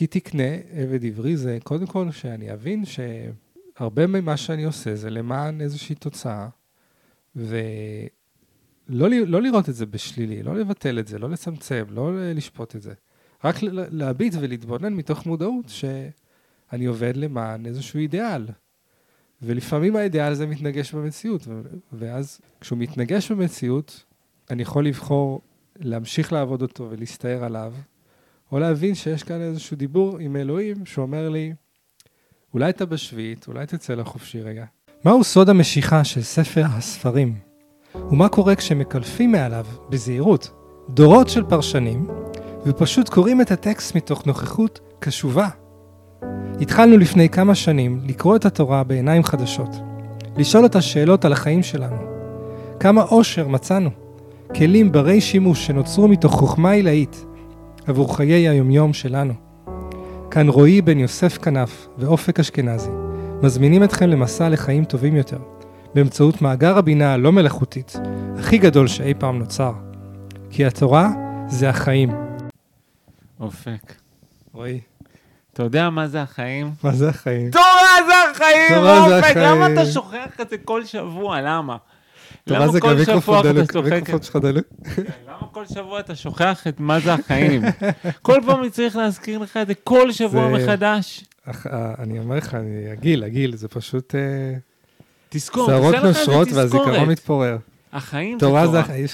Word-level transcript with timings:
כי 0.00 0.06
תקנה 0.06 0.54
עבד 0.72 1.04
עברי 1.04 1.36
זה 1.36 1.58
קודם 1.62 1.86
כל 1.86 2.10
שאני 2.10 2.52
אבין 2.52 2.84
שהרבה 2.84 4.06
ממה 4.06 4.36
שאני 4.36 4.64
עושה 4.64 4.96
זה 4.96 5.10
למען 5.10 5.60
איזושהי 5.60 5.94
תוצאה, 5.94 6.48
ולא 7.36 9.08
לא 9.08 9.42
לראות 9.42 9.68
את 9.68 9.74
זה 9.74 9.86
בשלילי, 9.86 10.42
לא 10.42 10.56
לבטל 10.56 10.98
את 10.98 11.06
זה, 11.06 11.18
לא 11.18 11.30
לצמצם, 11.30 11.84
לא 11.90 12.32
לשפוט 12.34 12.76
את 12.76 12.82
זה. 12.82 12.92
רק 13.44 13.56
להביט 13.72 14.34
ולהתבונן 14.40 14.92
מתוך 14.92 15.26
מודעות 15.26 15.68
שאני 15.68 16.86
עובד 16.86 17.16
למען 17.16 17.66
איזשהו 17.66 17.98
אידיאל. 17.98 18.46
ולפעמים 19.42 19.96
האידיאל 19.96 20.32
הזה 20.32 20.46
מתנגש 20.46 20.94
במציאות, 20.94 21.48
ואז 21.92 22.40
כשהוא 22.60 22.78
מתנגש 22.78 23.32
במציאות, 23.32 24.04
אני 24.50 24.62
יכול 24.62 24.86
לבחור 24.86 25.40
להמשיך 25.78 26.32
לעבוד 26.32 26.62
אותו 26.62 26.88
ולהסתער 26.90 27.44
עליו, 27.44 27.74
או 28.52 28.58
להבין 28.58 28.94
שיש 28.94 29.22
כאן 29.22 29.40
איזשהו 29.40 29.76
דיבור 29.76 30.18
עם 30.18 30.36
אלוהים 30.36 30.86
שאומר 30.86 31.28
לי, 31.28 31.52
אולי 32.54 32.70
אתה 32.70 32.86
בשביעית, 32.86 33.48
אולי 33.48 33.66
תצא 33.66 33.94
לחופשי 33.94 34.40
רגע. 34.40 34.64
מהו 35.04 35.24
סוד 35.24 35.48
המשיכה 35.48 36.04
של 36.04 36.22
ספר 36.22 36.64
הספרים? 36.64 37.34
ומה 38.10 38.28
קורה 38.28 38.54
כשמקלפים 38.54 39.32
מעליו, 39.32 39.66
בזהירות, 39.90 40.50
דורות 40.88 41.28
של 41.28 41.44
פרשנים, 41.44 42.08
ופשוט 42.66 43.08
קוראים 43.08 43.40
את 43.40 43.50
הטקסט 43.50 43.94
מתוך 43.94 44.26
נוכחות 44.26 44.80
קשובה? 44.98 45.48
התחלנו 46.60 46.98
לפני 46.98 47.28
כמה 47.28 47.54
שנים 47.54 48.00
לקרוא 48.06 48.36
את 48.36 48.44
התורה 48.44 48.84
בעיניים 48.84 49.24
חדשות, 49.24 49.70
לשאול 50.36 50.66
את 50.66 50.76
השאלות 50.76 51.24
על 51.24 51.32
החיים 51.32 51.62
שלנו. 51.62 51.96
כמה 52.80 53.02
עושר 53.02 53.48
מצאנו, 53.48 53.90
כלים 54.56 54.92
ברי 54.92 55.20
שימוש 55.20 55.66
שנוצרו 55.66 56.08
מתוך 56.08 56.32
חוכמה 56.32 56.70
עילאית 56.70 57.24
עבור 57.86 58.16
חיי 58.16 58.48
היומיום 58.48 58.92
שלנו. 58.92 59.34
כאן 60.30 60.48
רועי 60.48 60.82
בן 60.82 60.98
יוסף 60.98 61.38
כנף 61.38 61.88
ואופק 61.98 62.40
אשכנזי 62.40 62.90
מזמינים 63.42 63.84
אתכם 63.84 64.08
למסע 64.08 64.48
לחיים 64.48 64.84
טובים 64.84 65.16
יותר, 65.16 65.38
באמצעות 65.94 66.42
מאגר 66.42 66.78
הבינה 66.78 67.14
הלא 67.14 67.32
מלאכותית, 67.32 67.96
הכי 68.38 68.58
גדול 68.58 68.88
שאי 68.88 69.14
פעם 69.14 69.38
נוצר. 69.38 69.72
כי 70.50 70.66
התורה 70.66 71.08
זה 71.48 71.68
החיים. 71.68 72.10
אופק. 73.40 73.94
רועי. 74.52 74.80
אתה 75.52 75.62
יודע 75.62 75.90
מה 75.90 76.08
זה 76.08 76.22
החיים? 76.22 76.70
מה 76.84 76.92
זה 76.92 77.08
החיים? 77.08 77.50
תורה 77.50 78.06
זה 78.06 78.30
החיים, 78.30 78.80
תורה 78.80 79.08
זה 79.08 79.18
אופק! 79.18 79.36
למה 79.36 79.66
החיים. 79.66 79.78
אתה 79.78 79.86
שוכח 79.86 80.40
את 80.40 80.50
זה 80.50 80.58
כל 80.58 80.84
שבוע? 80.84 81.40
למה? 81.40 81.76
למה 82.46 82.66
כל 82.66 82.78
גם 82.78 82.80
שבוע 82.80 82.94
מיקרופון 82.94 83.46
אתה 83.50 83.72
שוכח 83.72 84.14
את 84.14 84.24
שלך 84.24 84.36
דלק. 84.36 84.64
למה 85.28 85.46
כל 85.52 85.66
שבוע 85.66 86.00
אתה 86.00 86.14
שוכח 86.14 86.66
את 86.66 86.80
מה 86.80 87.00
זה 87.00 87.14
החיים? 87.14 87.62
כל 88.22 88.40
פעם 88.46 88.60
אני 88.60 88.70
צריך 88.70 88.96
להזכיר 88.96 89.38
לך 89.38 89.56
את 89.56 89.66
זה 89.66 89.74
כל 89.74 90.12
שבוע 90.12 90.48
מחדש. 90.48 91.24
אה, 91.48 91.94
אני 91.98 92.18
אומר 92.18 92.36
לך, 92.36 92.54
אני 92.54 92.90
הגיל, 92.92 93.24
הגיל, 93.24 93.56
זה 93.56 93.68
פשוט 93.68 94.14
אה, 94.14 94.20
תזכור, 95.28 95.66
שערות 95.66 95.94
תעשה 95.94 95.98
לך 96.10 96.16
איזה 96.16 96.18
נושרות 96.20 96.48
והזיכרון. 96.52 97.08
מתפורר. 97.08 97.56
החיים 97.92 98.38
זה 98.40 98.46
תורה 98.46 98.64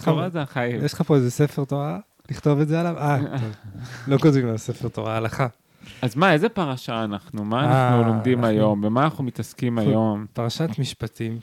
תורה. 0.05 0.29
זה 0.31 0.43
החיים. 0.43 0.85
יש 0.85 0.93
לך 0.93 1.03
פה 1.03 1.17
איזה 1.17 1.31
ספר 1.31 1.65
תורה? 1.65 1.99
לכתוב 2.31 2.61
את 2.61 2.69
זה 2.69 2.81
עליו? 2.81 2.99
אה. 2.99 3.19
לא 4.09 4.19
כותבים 4.19 4.49
על 4.49 4.57
ספר 4.57 4.89
תורה, 4.89 5.17
הלכה. 5.17 5.47
אז 6.03 6.17
מה, 6.17 6.33
איזה 6.33 6.49
פרשה 6.49 7.05
אנחנו? 7.05 7.45
מה 7.45 7.65
אה, 7.65 7.89
אנחנו 7.89 8.09
לומדים 8.13 8.39
אנחנו- 8.39 8.51
היום? 8.51 8.81
במה 8.81 9.05
אנחנו 9.05 9.25
מתעסקים 9.25 9.79
היום? 9.79 10.27
פרשת 10.33 10.69
משפטים, 10.79 11.39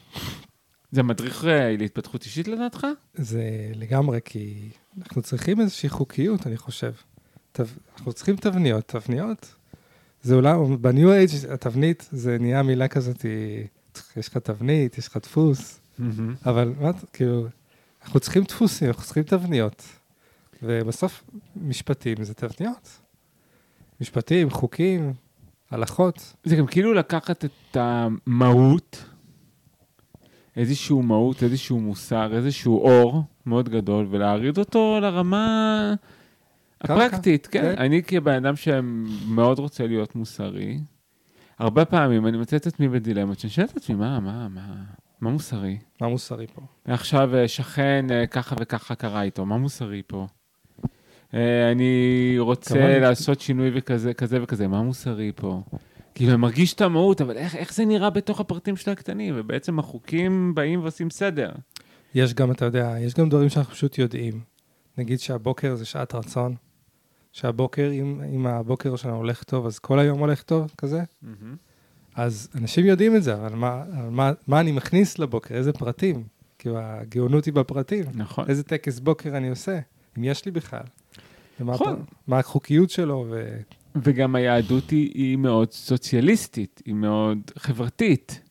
זה 0.94 1.04
מדריך 1.04 1.46
אה, 1.46 1.76
להתפתחות 1.78 2.24
אישית 2.24 2.48
לדעתך? 2.48 2.88
זה 3.16 3.42
לגמרי 3.76 4.20
כי 4.26 4.70
אנחנו 4.98 5.22
צריכים 5.22 5.60
איזושהי 5.62 5.90
חוקיות, 5.90 6.48
אני 6.48 6.58
חושב. 6.58 6.94
אנחנו 7.98 8.14
צריכים 8.14 8.36
תבניות. 8.36 8.88
תבניות, 8.88 9.56
זה 10.22 10.36
אולי, 10.36 10.52
בניו 10.82 11.12
אייג' 11.12 11.30
התבנית 11.54 12.10
זה 12.12 12.38
נהיה 12.40 12.64
מילה 12.64 12.88
כזאת, 12.88 13.26
יש 14.18 14.28
לך 14.28 14.38
תבנית, 14.38 14.98
יש 14.98 15.08
לך 15.08 15.18
דפוס, 15.18 15.80
אבל 16.46 16.74
מה, 16.82 16.92
כאילו, 17.14 17.48
אנחנו 18.04 18.20
צריכים 18.20 18.44
דפוסים, 18.44 18.88
אנחנו 18.88 19.04
צריכים 19.04 19.24
תבניות. 19.24 19.84
ובסוף 20.64 21.24
משפטים 21.56 22.24
זה 22.24 22.34
תבניות. 22.34 23.00
משפטים, 24.02 24.50
חוקים, 24.50 25.14
הלכות. 25.72 26.34
זה 26.44 26.56
גם 26.56 26.68
כאילו 26.68 26.94
לקחת 26.94 27.46
את 27.46 27.78
המהות, 27.78 29.04
איזשהו 30.58 31.04
מהות, 31.04 31.44
איזשהו 31.44 31.80
מוסר, 31.80 32.36
איזשהו 32.36 32.80
אור 32.80 33.24
מאוד 33.46 33.70
גדול, 33.70 34.08
ולהוריד 34.10 34.58
אותו 34.58 35.00
לרמה 35.02 35.94
הפרקטית, 36.82 37.48
כן. 37.48 37.62
כן. 37.62 37.82
אני 37.82 38.04
כבן 38.04 38.46
אדם 38.46 38.56
שמאוד 38.56 39.60
רוצה 39.60 39.88
להיות 39.88 40.16
מוסרי, 40.16 40.80
הרבה 41.60 41.86
פעמים 41.86 42.28
אני 42.28 42.38
מוצא 42.38 42.56
את 42.56 42.68
עצמי 42.68 42.90
בדילמות, 42.90 43.40
שאני 43.40 43.52
שואל 43.52 43.68
את 43.72 43.78
עצמי, 43.78 43.96
מה, 43.96 44.20
מה, 44.20 44.48
מה, 44.48 44.74
מה 45.22 45.30
מוסרי? 45.30 45.78
מה 46.02 46.08
מוסרי 46.08 46.48
פה? 46.48 46.62
עכשיו 46.86 47.36
אה, 47.36 47.48
שכן 47.48 48.06
אה, 48.12 48.28
ככה 48.28 48.56
וככה 48.60 48.96
קרה 48.96 49.22
איתו, 49.22 49.46
מה 49.46 49.58
מוסרי 49.58 50.02
פה? 50.08 50.28
אה, 51.34 51.72
אני 51.72 52.36
רוצה. 52.40 53.00
לעשות 53.00 53.42
שינוי 53.42 53.72
וכזה 53.74 54.14
כזה 54.14 54.44
וכזה, 54.44 54.68
מה 54.68 54.82
מוסרי 54.82 55.32
פה? 55.36 55.62
כאילו, 56.16 56.32
אני 56.32 56.38
מרגיש 56.38 56.74
את 56.74 56.82
המהות, 56.82 57.22
אבל 57.22 57.38
איך, 57.38 57.56
איך 57.56 57.74
זה 57.74 57.86
נראה 57.86 58.10
בתוך 58.10 58.40
הפרטים 58.40 58.76
של 58.76 58.92
הקטנים? 58.92 59.34
ובעצם 59.38 59.80
החוקים 59.80 60.56
באים 60.56 60.82
ועושים 60.82 61.10
סדר. 61.10 61.52
יש 62.16 62.34
גם, 62.34 62.52
אתה 62.52 62.66
יודע, 62.66 62.96
יש 63.00 63.14
גם 63.14 63.30
דברים 63.30 63.50
שאנחנו 63.50 63.74
פשוט 63.74 63.98
יודעים. 63.98 64.40
נגיד 64.98 65.20
שהבוקר 65.20 65.76
זה 65.76 65.86
שעת 65.86 66.16
רצון, 66.16 66.56
שהבוקר, 67.32 67.90
אם, 67.94 68.22
אם 68.34 68.48
הבוקר 68.48 68.96
שלנו 68.96 69.16
הולך 69.16 69.44
טוב, 69.44 69.66
אז 69.66 69.80
כל 69.80 70.00
היום 70.00 70.20
הולך 70.20 70.44
טוב, 70.44 70.72
כזה. 70.78 71.04
אז 72.16 72.50
אנשים 72.56 72.86
יודעים 72.86 73.16
את 73.16 73.24
זה, 73.24 73.34
אבל 73.36 73.56
מה, 73.56 73.84
אבל 73.98 74.10
מה, 74.10 74.32
מה 74.48 74.60
אני 74.60 74.72
מכניס 74.72 75.20
לבוקר? 75.20 75.56
איזה 75.56 75.74
פרטים? 75.74 76.24
כאילו, 76.60 76.78
הגאונות 76.80 77.46
היא 77.46 77.54
בפרטים. 77.54 78.06
נכון. 78.14 78.46
איזה 78.50 78.64
טקס 78.64 79.00
בוקר 79.00 79.38
אני 79.38 79.50
עושה, 79.50 79.80
אם 80.18 80.24
יש 80.24 80.46
לי 80.46 80.52
בכלל. 80.52 80.84
ומה 81.60 81.74
נכון. 81.74 81.94
הפר- 81.94 82.02
מה 82.28 82.40
החוקיות 82.40 82.90
שלו, 82.90 83.26
ו... 83.30 83.58
וגם 83.96 84.36
היהדות 84.36 84.90
היא, 84.90 85.12
היא 85.14 85.38
מאוד 85.38 85.72
סוציאליסטית, 85.72 86.82
היא 86.86 86.96
מאוד 86.96 87.52
חברתית. 87.58 88.42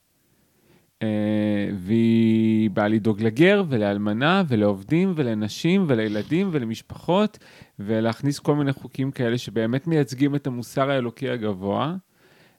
אה, 1.03 1.69
והיא 1.75 2.71
באה 2.71 2.89
לדאוג 2.89 3.23
לגר 3.23 3.65
ולאלמנה 3.69 4.43
ולעובדים 4.49 5.13
ולנשים 5.17 5.85
ולילדים 5.89 6.49
ולמשפחות, 6.53 7.39
ולהכניס 7.79 8.39
כל 8.39 8.55
מיני 8.55 8.73
חוקים 8.73 9.11
כאלה 9.11 9.39
שבאמת 9.39 9.87
מייצגים 9.87 10.35
את 10.35 10.47
המוסר 10.47 10.91
האלוקי 10.91 11.31
הגבוה. 11.31 11.95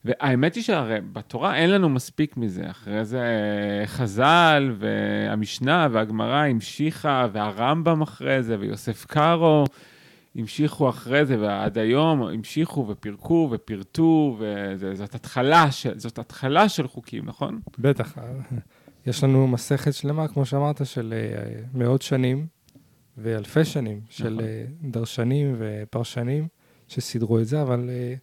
והאמת 0.06 0.56
היא 0.56 0.64
שהרי 0.64 1.00
בתורה 1.14 1.56
אין 1.56 1.70
לנו 1.70 1.90
מספיק 1.90 2.38
מזה. 2.38 2.70
אחרי 2.70 3.06
זה 3.06 3.22
אה, 3.22 3.88
חז"ל 3.88 4.76
והמשנה 4.80 5.88
והגמרא 5.92 6.46
המשיכה, 6.46 7.28
והרמב"ם 7.32 8.02
אחרי 8.02 8.44
זה, 8.44 8.58
ויוסף 8.60 9.06
קארו. 9.06 9.66
המשיכו 10.36 10.90
אחרי 10.90 11.26
זה, 11.26 11.40
ועד 11.40 11.78
היום 11.78 12.24
המשיכו 12.24 12.88
ופירקו 12.88 13.50
ופירטו, 13.52 14.38
וזאת 14.78 15.16
התחלה 15.16 15.72
של, 15.72 16.00
זאת 16.00 16.20
התחלה 16.20 16.70
של 16.70 16.88
חוקים, 16.88 17.26
נכון? 17.26 17.60
בטח, 17.80 18.18
יש 19.06 19.24
לנו 19.24 19.48
מסכת 19.48 19.94
שלמה, 19.94 20.28
כמו 20.28 20.46
שאמרת, 20.46 20.86
של 20.86 21.14
אה, 21.18 21.62
מאות 21.74 22.02
שנים 22.02 22.48
ואלפי 23.18 23.66
שנים, 23.66 24.02
של 24.10 24.34
נכון. 24.34 24.46
אה, 24.46 24.66
דרשנים 24.82 25.56
ופרשנים 25.60 26.48
שסידרו 26.88 27.40
את 27.40 27.48
זה, 27.48 27.62
אבל 27.62 27.90
אה, 27.90 28.14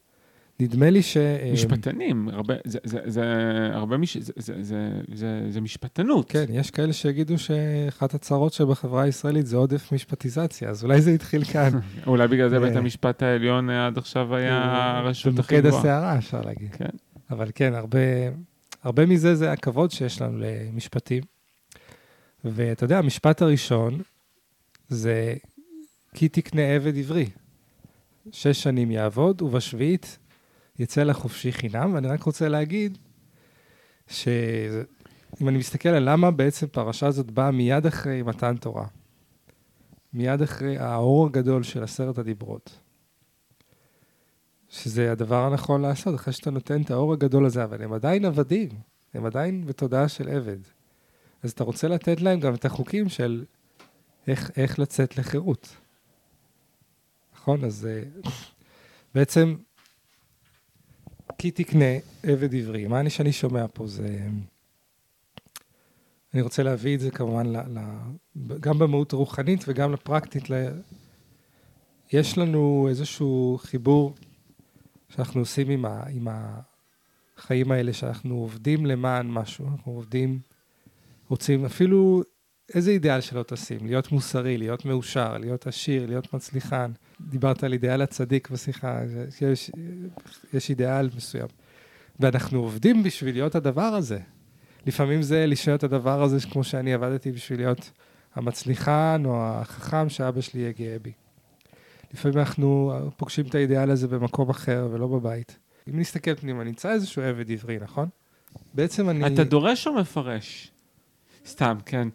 נדמה 0.60 0.91
לי 0.91 1.03
ש... 1.03 1.16
אה, 1.16 1.50
משפטנים, 1.53 2.28
הרבה, 2.28 2.54
זה, 2.65 2.78
זה, 2.84 2.98
זה, 3.04 3.25
הרבה 3.72 3.97
מש... 3.97 4.16
זה, 4.16 4.32
זה, 4.37 4.54
זה, 4.62 4.91
זה, 5.15 5.47
זה 5.50 5.60
משפטנות. 5.60 6.31
כן, 6.31 6.44
יש 6.48 6.71
כאלה 6.71 6.93
שיגידו 6.93 7.38
שאחת 7.38 8.15
הצרות 8.15 8.53
שבחברה 8.53 9.03
הישראלית 9.03 9.47
זה 9.47 9.56
עודף 9.56 9.93
משפטיזציה, 9.93 10.71
אז 10.71 10.84
אולי 10.84 11.00
זה 11.00 11.10
התחיל 11.10 11.44
כאן. 11.44 11.71
אולי 12.06 12.28
בגלל 12.28 12.48
זה 12.48 12.56
אה, 12.56 12.60
בית 12.60 12.76
המשפט 12.76 13.22
העליון 13.22 13.71
אה, 13.71 13.87
עד 13.87 13.98
עכשיו 13.98 14.34
היה 14.34 14.98
הרשות 14.98 15.38
הכי 15.38 15.54
במוקד 15.54 15.66
גבוהה. 15.66 15.81
הסערה, 15.81 16.18
אפשר 16.18 16.41
להגיד. 16.41 16.71
כן. 16.72 16.91
אבל 17.30 17.51
כן, 17.54 17.74
הרבה, 17.74 17.98
הרבה 18.83 19.06
מזה 19.06 19.34
זה 19.34 19.53
הכבוד 19.53 19.91
שיש 19.91 20.22
לנו 20.22 20.39
למשפטים. 20.39 21.22
ואתה 22.45 22.84
יודע, 22.84 22.98
המשפט 22.98 23.42
הראשון 23.42 24.01
זה 24.89 25.34
כי 26.15 26.28
תקנה 26.28 26.63
עבד 26.63 26.98
עברי. 26.98 27.27
שש 28.33 28.63
שנים 28.63 28.91
יעבוד, 28.91 29.42
ובשביעית 29.42 30.18
יצא 30.80 31.03
לחופשי 31.03 31.53
חינם. 31.53 31.94
ואני 31.94 32.09
רק 32.09 32.22
רוצה 32.22 32.48
להגיד, 32.48 32.98
שאם 34.06 35.48
אני 35.48 35.59
מסתכל 35.59 35.88
על 35.88 36.10
למה 36.12 36.30
בעצם 36.30 36.66
פרשה 36.66 37.06
הזאת 37.06 37.30
באה 37.30 37.50
מיד 37.50 37.86
אחרי 37.86 38.22
מתן 38.22 38.56
תורה, 38.56 38.86
מיד 40.12 40.42
אחרי 40.42 40.78
האור 40.78 41.27
הגדול 41.27 41.62
של 41.62 41.82
עשרת 41.82 42.18
הדיברות, 42.18 42.78
שזה 44.68 45.12
הדבר 45.12 45.44
הנכון 45.44 45.82
לעשות, 45.82 46.15
אחרי 46.15 46.32
שאתה 46.32 46.50
נותן 46.50 46.82
את 46.82 46.91
האור 46.91 47.12
הגדול 47.12 47.47
הזה, 47.47 47.65
אבל 47.65 47.82
הם 47.82 47.92
עדיין 47.92 48.24
עבדים, 48.24 48.68
הם 49.15 49.27
עדיין 49.27 49.66
בתודעה 49.66 50.09
של 50.09 50.28
עבד. 50.28 50.59
אז 51.42 51.50
אתה 51.50 51.65
רוצה 51.65 51.88
לתת 51.88 52.21
להם 52.21 52.41
גם 52.41 52.54
את 52.54 52.65
החוקים 52.65 53.09
של 53.09 53.44
איך, 54.27 54.50
איך 54.56 54.78
לצאת 54.78 55.18
לחירות. 55.18 55.77
נכון? 57.34 57.65
אז 57.65 57.86
אה, 57.86 58.30
בעצם 59.15 59.56
כי 61.41 61.51
תקנה 61.51 61.84
עבד 62.22 62.54
עברי. 62.54 62.87
מה 62.87 63.01
אני 63.01 63.10
שאני 63.10 63.33
שומע 63.33 63.66
פה 63.72 63.87
זה... 63.87 64.19
אני 66.34 66.42
רוצה 66.42 66.63
להביא 66.63 66.95
את 66.95 67.01
זה 67.01 67.10
כמובן 67.10 67.47
ל, 67.47 67.57
ל, 67.57 67.81
גם 68.60 68.78
במהות 68.78 69.13
הרוחנית 69.13 69.65
וגם 69.69 69.92
לפרקטית. 69.92 70.51
ל... 70.51 70.54
יש 72.13 72.39
לנו 72.39 72.87
איזשהו 72.89 73.59
חיבור 73.63 74.15
שאנחנו 75.09 75.41
עושים 75.41 75.71
עם, 75.71 75.84
ה, 75.84 76.03
עם 76.10 76.28
החיים 77.39 77.72
האלה, 77.72 77.92
שאנחנו 77.92 78.34
עובדים 78.34 78.87
למען 78.87 79.31
משהו, 79.31 79.66
אנחנו 79.69 79.92
עובדים, 79.92 80.39
רוצים 81.28 81.65
אפילו 81.65 82.22
איזה 82.75 82.91
אידיאל 82.91 83.21
שלא 83.21 83.43
תשים, 83.43 83.87
להיות 83.87 84.13
מוסרי, 84.13 84.59
להיות 84.59 84.84
מאושר, 84.84 85.39
להיות 85.39 85.67
עשיר, 85.67 86.07
להיות 86.07 86.34
מצליחן. 86.34 86.91
דיברת 87.21 87.65
על 87.65 87.72
אידיאל 87.72 88.03
הצדיק 88.03 88.51
בשיחה, 88.51 89.01
יש, 89.41 89.71
יש 90.55 90.71
אידיאל 90.71 91.09
מסוים. 91.17 91.47
ואנחנו 92.21 92.61
עובדים 92.61 93.03
בשביל 93.03 93.34
להיות 93.34 93.55
הדבר 93.55 93.83
הזה. 93.83 94.19
לפעמים 94.87 95.22
זה 95.22 95.47
להישאר 95.47 95.75
את 95.75 95.84
הדבר 95.84 96.22
הזה, 96.22 96.39
כמו 96.51 96.65
שאני 96.65 96.95
עבדתי 96.95 97.33
בשביל 97.33 97.61
להיות 97.61 97.91
המצליחן 98.34 99.23
או 99.25 99.43
החכם 99.43 100.09
שאבא 100.09 100.41
שלי 100.41 100.61
יהיה 100.61 100.73
גאה 100.73 100.97
בי. 101.03 101.13
לפעמים 102.15 102.39
אנחנו 102.39 102.93
פוגשים 103.16 103.47
את 103.47 103.55
האידיאל 103.55 103.91
הזה 103.91 104.09
במקום 104.09 104.51
אחר 104.51 104.89
ולא 104.93 105.07
בבית. 105.07 105.59
אם 105.89 106.01
נסתכל 106.01 106.34
פנימה, 106.34 106.65
נמצא 106.65 106.93
איזשהו 106.93 107.23
עבד 107.23 107.51
עברי, 107.51 107.78
נכון? 107.81 108.09
בעצם 108.75 109.11
אני... 109.11 109.34
אתה 109.34 109.45
דורש 109.45 109.87
או 109.87 109.95
מפרש? 109.95 110.71
סתם, 111.47 111.77
כן. 111.87 112.09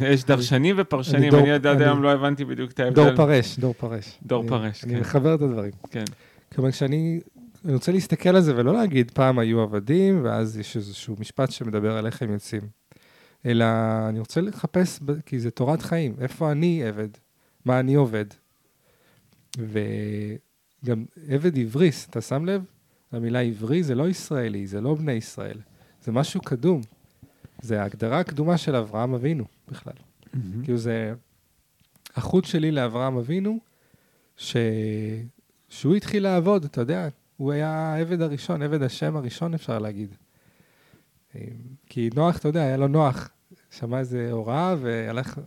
יש 0.00 0.24
דרשנים 0.24 0.76
ופרשנים, 0.78 1.34
אני 1.34 1.52
עד 1.52 1.66
אני- 1.66 1.84
היום 1.84 2.02
לא 2.02 2.12
הבנתי 2.12 2.44
בדיוק 2.44 2.70
את 2.70 2.80
ההבדל. 2.80 2.94
דור 3.04 3.16
פרש, 3.16 3.58
דור 3.58 3.74
פרש. 3.74 4.18
דור 4.22 4.40
אני- 4.40 4.48
פרש, 4.50 4.84
אני 4.84 4.92
כן. 4.94 5.00
מחבר 5.00 5.34
את 5.34 5.40
הדברים. 5.42 5.72
כן. 5.90 6.04
כלומר, 6.54 6.70
כשאני 6.70 7.20
אני 7.64 7.74
רוצה 7.74 7.92
להסתכל 7.92 8.28
על 8.28 8.40
זה 8.40 8.56
ולא 8.56 8.74
להגיד, 8.74 9.10
פעם 9.10 9.38
היו 9.38 9.60
עבדים, 9.60 10.20
ואז 10.24 10.58
יש 10.58 10.76
איזשהו 10.76 11.16
משפט 11.20 11.50
שמדבר 11.50 11.96
על 11.96 12.06
איך 12.06 12.22
הם 12.22 12.32
יוצאים. 12.32 12.62
אלא 13.46 13.64
אני 14.08 14.18
רוצה 14.18 14.40
לחפש, 14.40 15.00
כי 15.26 15.38
זה 15.40 15.50
תורת 15.50 15.82
חיים, 15.82 16.14
איפה 16.20 16.52
אני 16.52 16.84
עבד, 16.84 17.08
מה 17.64 17.80
אני 17.80 17.94
עובד. 17.94 18.24
וגם 19.58 21.04
עבד 21.28 21.58
עבריס, 21.58 22.06
אתה 22.10 22.20
שם 22.20 22.44
לב? 22.44 22.62
המילה 23.12 23.40
עברי 23.40 23.82
זה 23.82 23.94
לא 23.94 24.08
ישראלי, 24.08 24.66
זה 24.66 24.80
לא 24.80 24.94
בני 24.94 25.12
ישראל, 25.12 25.58
זה 26.04 26.12
משהו 26.12 26.40
קדום. 26.40 26.80
זה 27.62 27.82
ההגדרה 27.82 28.20
הקדומה 28.20 28.58
של 28.58 28.76
אברהם 28.76 29.14
אבינו 29.14 29.44
בכלל. 29.68 29.92
כאילו 30.64 30.78
זה 30.78 31.14
החוט 32.16 32.44
שלי 32.44 32.70
לאברהם 32.70 33.16
אבינו, 33.16 33.58
ש... 34.36 34.56
שהוא 35.68 35.94
התחיל 35.94 36.22
לעבוד, 36.22 36.64
אתה 36.64 36.80
יודע, 36.80 37.08
הוא 37.36 37.52
היה 37.52 37.70
העבד 37.70 38.22
הראשון, 38.22 38.62
עבד 38.62 38.82
השם 38.82 39.16
הראשון 39.16 39.54
אפשר 39.54 39.78
להגיד. 39.78 40.14
אה, 41.36 41.40
כי 41.86 42.10
נוח, 42.14 42.38
אתה 42.38 42.48
יודע, 42.48 42.62
היה 42.62 42.76
לו 42.76 42.88
נוח, 42.88 43.28
שמע 43.70 43.98
איזה 43.98 44.28
הוראה 44.32 44.74
והלך, 44.80 45.40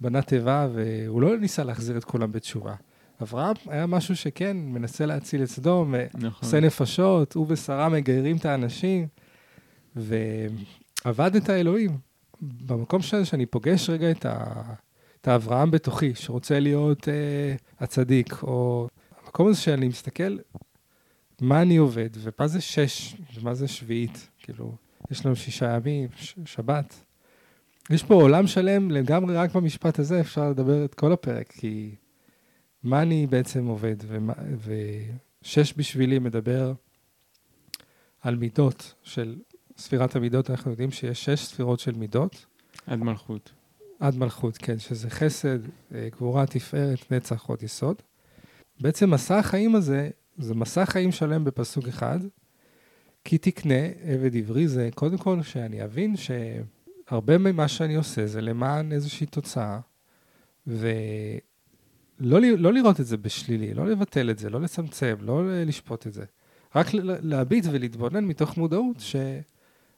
בנה 0.00 0.22
תיבה, 0.22 0.68
והוא 0.74 1.22
לא 1.22 1.38
ניסה 1.38 1.64
להחזיר 1.64 1.96
את 1.98 2.04
כולם 2.04 2.32
בתשובה. 2.32 2.74
אברהם 3.22 3.54
היה 3.66 3.86
משהו 3.86 4.16
שכן, 4.16 4.56
מנסה 4.56 5.06
להציל 5.06 5.42
את 5.42 5.48
סדום, 5.48 5.94
נכון. 6.14 6.30
עושה 6.42 6.60
נפשות, 6.60 7.34
הוא 7.34 7.46
ושרה 7.48 7.88
מגיירים 7.88 8.36
את 8.36 8.44
האנשים, 8.44 9.06
ועבד 11.08 11.36
את 11.36 11.48
האלוהים. 11.48 11.98
במקום 12.40 13.02
שאני, 13.02 13.24
שאני 13.24 13.46
פוגש 13.46 13.90
רגע 13.90 14.10
את, 14.10 14.26
ה, 14.26 14.62
את 15.20 15.28
האברהם 15.28 15.70
בתוכי, 15.70 16.14
שרוצה 16.14 16.60
להיות 16.60 17.08
אה, 17.08 17.54
הצדיק, 17.78 18.42
או 18.42 18.88
המקום 19.24 19.48
הזה 19.48 19.60
שאני 19.60 19.88
מסתכל, 19.88 20.38
מה 21.40 21.62
אני 21.62 21.76
עובד, 21.76 22.10
ומה 22.14 22.48
זה 22.48 22.60
שש, 22.60 23.16
ומה 23.34 23.54
זה 23.54 23.68
שביעית, 23.68 24.28
כאילו, 24.38 24.74
יש 25.10 25.26
לנו 25.26 25.36
שישה 25.36 25.76
ימים, 25.76 26.08
ש, 26.16 26.34
שבת. 26.44 27.04
יש 27.90 28.02
פה 28.02 28.14
עולם 28.14 28.46
שלם 28.46 28.90
לגמרי, 28.90 29.36
רק 29.36 29.54
במשפט 29.54 29.98
הזה 29.98 30.20
אפשר 30.20 30.50
לדבר 30.50 30.84
את 30.84 30.94
כל 30.94 31.12
הפרק, 31.12 31.52
כי 31.52 31.94
מה 32.82 33.02
אני 33.02 33.26
בעצם 33.26 33.66
עובד, 33.66 33.96
ומה, 34.06 34.32
ושש 35.42 35.74
בשבילי 35.76 36.18
מדבר 36.18 36.72
על 38.20 38.36
מידות 38.36 38.94
של 39.02 39.36
ספירת 39.78 40.16
המידות, 40.16 40.50
אנחנו 40.50 40.70
יודעים 40.70 40.90
שיש 40.90 41.24
שש 41.24 41.44
ספירות 41.44 41.80
של 41.80 41.92
מידות, 41.92 42.46
עד 42.86 42.98
מלכות. 42.98 43.52
עד 44.00 44.16
מלכות, 44.16 44.58
כן, 44.58 44.78
שזה 44.78 45.10
חסד, 45.10 45.58
אה, 45.94 46.08
גבורה, 46.12 46.46
תפארת, 46.46 47.12
נצח, 47.12 47.46
עוד 47.46 47.62
יסוד. 47.62 47.96
בעצם 48.80 49.10
מסע 49.10 49.38
החיים 49.38 49.74
הזה, 49.74 50.10
זה 50.38 50.54
מסע 50.54 50.86
חיים 50.86 51.12
שלם 51.12 51.44
בפסוק 51.44 51.88
אחד, 51.88 52.18
כי 53.24 53.38
תקנה 53.38 53.84
עבד 54.04 54.36
עברי, 54.36 54.68
זה 54.68 54.88
קודם 54.94 55.18
כל 55.18 55.42
שאני 55.42 55.84
אבין 55.84 56.14
שהרבה 56.16 57.38
ממה 57.38 57.68
שאני 57.68 57.94
עושה 57.94 58.26
זה 58.26 58.40
למען 58.40 58.92
איזושהי 58.92 59.26
תוצאה, 59.26 59.80
ולא 60.66 62.40
לא 62.40 62.72
לראות 62.72 63.00
את 63.00 63.06
זה 63.06 63.16
בשלילי, 63.16 63.74
לא 63.74 63.86
לבטל 63.86 64.30
את 64.30 64.38
זה, 64.38 64.50
לא 64.50 64.60
לצמצם, 64.60 65.16
לא 65.20 65.42
לשפוט 65.64 66.06
את 66.06 66.12
זה. 66.12 66.24
רק 66.74 66.86
להביט 67.02 67.64
ולהתבונן 67.70 68.24
מתוך 68.24 68.56
מודעות 68.56 69.00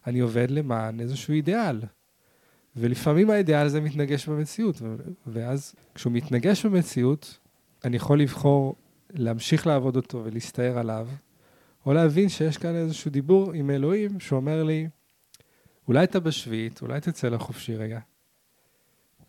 שאני 0.05 0.19
עובד 0.19 0.51
למען 0.51 0.99
איזשהו 0.99 1.33
אידיאל. 1.33 1.81
ולפעמים 2.75 3.29
האידיאל 3.29 3.65
הזה 3.65 3.81
מתנגש 3.81 4.29
במציאות, 4.29 4.81
ואז 5.27 5.75
כשהוא 5.95 6.13
מתנגש 6.13 6.65
במציאות, 6.65 7.39
אני 7.85 7.95
יכול 7.95 8.21
לבחור 8.21 8.75
להמשיך 9.13 9.67
לעבוד 9.67 9.95
אותו 9.95 10.21
ולהסתער 10.25 10.77
עליו, 10.77 11.07
או 11.85 11.93
להבין 11.93 12.29
שיש 12.29 12.57
כאן 12.57 12.75
איזשהו 12.75 13.11
דיבור 13.11 13.51
עם 13.53 13.69
אלוהים 13.69 14.19
שאומר 14.19 14.63
לי, 14.63 14.87
אולי 15.87 16.03
אתה 16.03 16.19
בשביעית, 16.19 16.81
אולי 16.81 17.01
תצא 17.01 17.29
לחופשי 17.29 17.75
רגע. 17.75 17.99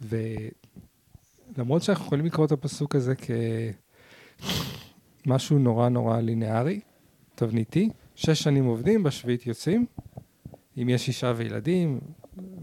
ולמרות 0.01 1.83
שאנחנו 1.83 2.05
יכולים 2.05 2.27
לקרוא 2.27 2.47
את 2.47 2.53
הפסוק 2.53 2.95
הזה 2.95 3.15
כמשהו 5.25 5.59
נורא 5.59 5.89
נורא 5.89 6.21
ליניארי, 6.21 6.81
תבניתי, 7.35 7.91
שש 8.15 8.43
שנים 8.43 8.65
עובדים, 8.65 9.03
בשביעית 9.03 9.47
יוצאים, 9.47 9.87
אם 10.77 10.89
יש 10.89 11.09
אישה 11.09 11.33
וילדים, 11.37 12.01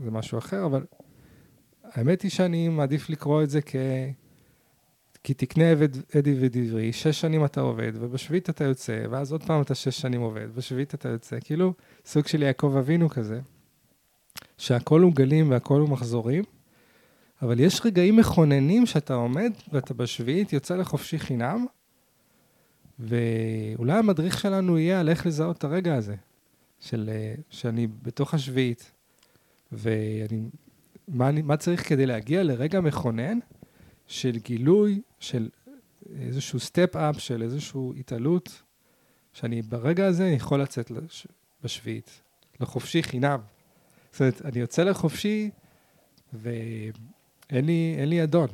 זה 0.03 0.11
משהו 0.11 0.37
אחר, 0.37 0.65
אבל 0.65 0.85
האמת 1.83 2.21
היא 2.21 2.31
שאני 2.31 2.69
מעדיף 2.69 3.09
לקרוא 3.09 3.43
את 3.43 3.49
זה 3.49 3.61
כ... 3.61 3.75
כי 5.23 5.33
תקנה 5.33 5.71
עבד 5.71 5.89
עדי 6.15 6.35
ודברי, 6.39 6.93
שש 6.93 7.21
שנים 7.21 7.45
אתה 7.45 7.61
עובד, 7.61 7.91
ובשביעית 7.95 8.49
אתה 8.49 8.63
יוצא, 8.63 9.03
ואז 9.09 9.31
עוד 9.31 9.43
פעם 9.43 9.61
אתה 9.61 9.75
שש 9.75 10.01
שנים 10.01 10.21
עובד, 10.21 10.55
בשביעית 10.55 10.93
אתה 10.93 11.09
יוצא, 11.09 11.37
כאילו 11.43 11.73
סוג 12.05 12.27
של 12.27 12.43
יעקב 12.43 12.75
אבינו 12.79 13.09
כזה, 13.09 13.39
שהכל 14.57 15.01
הוא 15.01 15.13
גלים 15.13 15.51
והכל 15.51 15.79
הוא 15.79 15.89
מחזורים, 15.89 16.43
אבל 17.41 17.59
יש 17.59 17.81
רגעים 17.85 18.15
מכוננים 18.17 18.85
שאתה 18.85 19.13
עומד 19.13 19.51
ואתה 19.73 19.93
בשביעית 19.93 20.53
יוצא 20.53 20.75
לחופשי 20.75 21.19
חינם, 21.19 21.65
ואולי 22.99 23.93
המדריך 23.93 24.39
שלנו 24.39 24.79
יהיה 24.79 24.99
על 24.99 25.09
איך 25.09 25.25
לזהות 25.25 25.57
את 25.57 25.63
הרגע 25.63 25.95
הזה, 25.95 26.15
של, 26.79 27.09
אה, 27.13 27.35
שאני 27.49 27.87
בתוך 27.87 28.33
השביעית, 28.33 28.91
ואני, 29.71 30.41
מה, 31.07 31.29
אני, 31.29 31.41
מה 31.41 31.57
צריך 31.57 31.89
כדי 31.89 32.05
להגיע 32.05 32.43
לרגע 32.43 32.81
מכונן 32.81 33.39
של 34.07 34.37
גילוי, 34.37 35.01
של 35.19 35.49
איזשהו 36.19 36.59
step-up, 36.59 37.19
של 37.19 37.41
איזושהי 37.41 37.79
התעלות, 37.99 38.61
שאני 39.33 39.61
ברגע 39.61 40.05
הזה 40.05 40.27
יכול 40.27 40.61
לצאת 40.61 40.91
לש, 40.91 41.27
בשביעית, 41.63 42.21
לחופשי 42.59 43.03
חינם. 43.03 43.39
זאת 44.11 44.21
אומרת, 44.21 44.41
אני 44.45 44.59
יוצא 44.59 44.83
לחופשי 44.83 45.49
ואין 46.33 47.65
לי, 47.65 48.05
לי 48.05 48.23
אדון. 48.23 48.49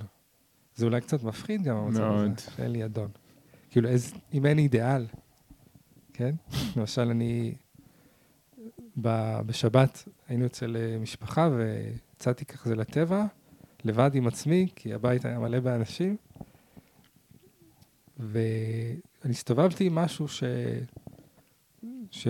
זה 0.75 0.85
אולי 0.85 1.01
קצת 1.01 1.23
מפחיד 1.23 1.63
גם 1.63 1.75
המצב 1.75 1.99
מאוד. 1.99 2.31
הזה, 2.37 2.51
שאין 2.55 2.71
לי 2.71 2.85
אדון. 2.85 3.09
כאילו, 3.69 3.89
איז, 3.89 4.13
אם 4.33 4.45
אין 4.45 4.57
אידיאל, 4.57 5.05
כן? 6.13 6.35
למשל, 6.75 7.01
אני 7.01 7.55
בשבת 8.97 10.03
היינו 10.27 10.45
אצל 10.45 10.77
אה, 10.77 10.97
משפחה 10.99 11.49
ויצאתי 11.55 12.45
כזה 12.45 12.75
לטבע, 12.75 13.25
לבד 13.83 14.11
עם 14.15 14.27
עצמי, 14.27 14.67
כי 14.75 14.93
הבית 14.93 15.25
היה 15.25 15.39
מלא 15.39 15.59
באנשים, 15.59 16.17
ואני 18.19 18.99
הסתובבתי 19.23 19.85
עם 19.85 19.95
משהו 19.95 20.27
ש... 20.27 20.43
ש... 22.11 22.27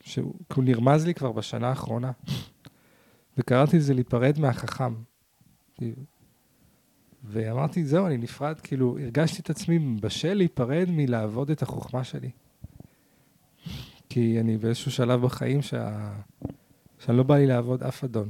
שהוא 0.00 0.64
נרמז 0.64 1.06
לי 1.06 1.14
כבר 1.14 1.32
בשנה 1.32 1.68
האחרונה, 1.68 2.10
וקראתי 3.38 3.76
לזה 3.76 3.94
להיפרד 3.94 4.38
מהחכם. 4.38 4.94
ואמרתי, 7.24 7.84
זהו, 7.84 8.06
אני 8.06 8.16
נפרד, 8.16 8.60
כאילו, 8.60 8.98
הרגשתי 8.98 9.42
את 9.42 9.50
עצמי 9.50 9.78
בשל 9.78 10.34
להיפרד 10.34 10.86
מלעבוד 10.90 11.50
את 11.50 11.62
החוכמה 11.62 12.04
שלי. 12.04 12.30
כי 14.14 14.40
אני 14.40 14.56
באיזשהו 14.58 14.90
שלב 14.90 15.20
בחיים 15.22 15.62
שה... 15.62 16.12
שאני 16.98 17.16
לא 17.16 17.22
בא 17.22 17.36
לי 17.36 17.46
לעבוד 17.46 17.82
אף 17.82 18.04
אדון. 18.04 18.28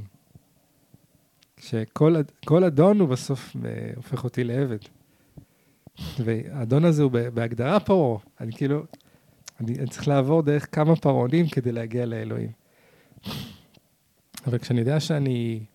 שכל 1.59 2.15
אד- 2.15 2.31
כל 2.45 2.63
אדון 2.63 2.99
הוא 2.99 3.09
בסוף 3.09 3.55
אה, 3.65 3.91
הופך 3.95 4.23
אותי 4.23 4.43
לעבד. 4.43 4.77
והאדון 6.19 6.85
הזה 6.85 7.03
הוא 7.03 7.11
בהגדרה 7.33 7.79
פרעה. 7.79 8.19
אני 8.39 8.51
כאילו, 8.51 8.83
אני, 9.59 9.79
אני 9.79 9.87
צריך 9.87 10.07
לעבור 10.07 10.41
דרך 10.41 10.75
כמה 10.75 10.95
פרעונים 10.95 11.47
כדי 11.49 11.71
להגיע 11.71 12.05
לאלוהים. 12.05 12.51
אבל 14.45 14.57
כשאני 14.57 14.79
יודע 14.79 14.99
שאני 14.99 15.65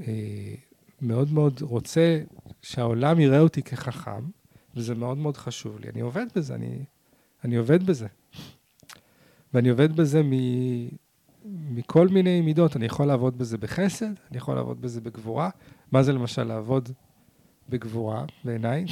אה, 0.00 0.54
מאוד 1.02 1.32
מאוד 1.32 1.62
רוצה 1.62 2.20
שהעולם 2.62 3.20
יראה 3.20 3.40
אותי 3.40 3.62
כחכם, 3.62 4.24
וזה 4.76 4.94
מאוד 4.94 5.18
מאוד 5.18 5.36
חשוב 5.36 5.78
לי, 5.80 5.88
אני 5.88 6.00
עובד 6.00 6.26
בזה, 6.36 6.54
אני, 6.54 6.84
אני 7.44 7.56
עובד 7.56 7.86
בזה. 7.86 8.06
ואני 9.54 9.68
עובד 9.68 9.96
בזה 9.96 10.22
מ, 10.22 10.32
מכל 11.44 12.08
מיני 12.08 12.40
מידות. 12.40 12.76
אני 12.76 12.86
יכול 12.86 13.06
לעבוד 13.06 13.38
בזה 13.38 13.58
בחסד, 13.58 14.06
אני 14.30 14.36
יכול 14.36 14.54
לעבוד 14.54 14.80
בזה 14.80 15.00
בגבורה. 15.00 15.50
מה 15.92 16.02
זה 16.02 16.12
למשל 16.12 16.44
לעבוד 16.44 16.88
בגבורה, 17.68 18.24
בעיניי? 18.44 18.84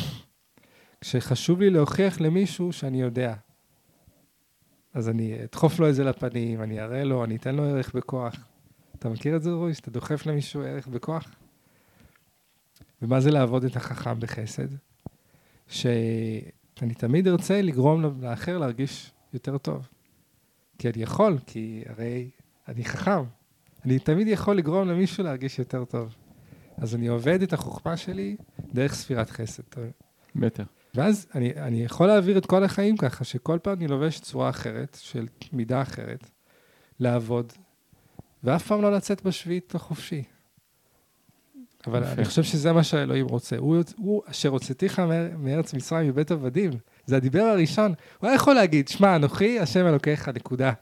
כשחשוב 1.00 1.60
לי 1.60 1.70
להוכיח 1.70 2.20
למישהו 2.20 2.72
שאני 2.72 3.02
יודע. 3.02 3.34
אז 4.94 5.08
אני 5.08 5.44
אדחוף 5.44 5.80
לו 5.80 5.88
את 5.88 5.94
זה 5.94 6.04
לפנים, 6.04 6.62
אני 6.62 6.80
אראה 6.80 7.04
לו, 7.04 7.24
אני 7.24 7.36
אתן 7.36 7.54
לו 7.54 7.64
ערך 7.64 7.94
בכוח. 7.94 8.34
אתה 8.98 9.08
מכיר 9.08 9.36
את 9.36 9.42
זה, 9.42 9.50
רועי? 9.50 9.74
שאתה 9.74 9.90
דוחף 9.90 10.26
למישהו 10.26 10.62
ערך 10.62 10.88
בכוח? 10.88 11.34
ומה 13.02 13.20
זה 13.20 13.30
לעבוד 13.30 13.64
את 13.64 13.76
החכם 13.76 14.20
בחסד? 14.20 14.68
שאני 15.68 16.94
תמיד 16.98 17.28
ארצה 17.28 17.62
לגרום 17.62 18.22
לאחר 18.22 18.58
להרגיש 18.58 19.12
יותר 19.34 19.58
טוב. 19.58 19.88
כי 20.82 20.88
אני 20.88 21.02
יכול, 21.02 21.38
כי 21.46 21.82
הרי 21.86 22.30
אני 22.68 22.84
חכם. 22.84 23.24
אני 23.84 23.98
תמיד 23.98 24.28
יכול 24.28 24.56
לגרום 24.56 24.88
למישהו 24.88 25.24
להרגיש 25.24 25.58
יותר 25.58 25.84
טוב. 25.84 26.14
אז 26.76 26.94
אני 26.94 27.06
עובד 27.06 27.42
את 27.42 27.52
החוכמה 27.52 27.96
שלי 27.96 28.36
דרך 28.74 28.94
ספירת 28.94 29.30
חסד. 29.30 29.62
בטח. 30.36 30.64
ואז 30.94 31.26
אני, 31.34 31.52
אני 31.56 31.84
יכול 31.84 32.06
להעביר 32.06 32.38
את 32.38 32.46
כל 32.46 32.64
החיים 32.64 32.96
ככה, 32.96 33.24
שכל 33.24 33.58
פעם 33.62 33.78
אני 33.78 33.88
לובש 33.88 34.20
צורה 34.20 34.50
אחרת, 34.50 34.98
של 35.00 35.26
מידה 35.52 35.82
אחרת, 35.82 36.30
לעבוד, 37.00 37.52
ואף 38.44 38.66
פעם 38.66 38.82
לא 38.82 38.92
לצאת 38.92 39.22
בשביעית 39.22 39.74
החופשי. 39.74 40.22
אבל. 41.86 42.04
אני 42.04 42.24
חושב 42.24 42.42
שזה 42.42 42.72
מה 42.72 42.84
שהאלוהים 42.84 43.26
רוצה. 43.26 43.56
הוא, 43.56 43.76
הוא 43.96 44.22
אשר 44.26 44.48
הוצאתיך 44.48 44.98
מאר- 44.98 45.36
מארץ 45.38 45.74
מצרים 45.74 46.08
מבית 46.08 46.30
עבדים. 46.30 46.70
זה 47.06 47.16
הדיבר 47.16 47.42
הראשון. 47.42 47.94
הוא 48.18 48.28
היה 48.28 48.36
יכול 48.36 48.54
להגיד, 48.54 48.88
שמע, 48.88 49.16
אנוכי 49.16 49.60
השם 49.60 49.86
אלוקיך, 49.86 50.28
נקודה. 50.28 50.72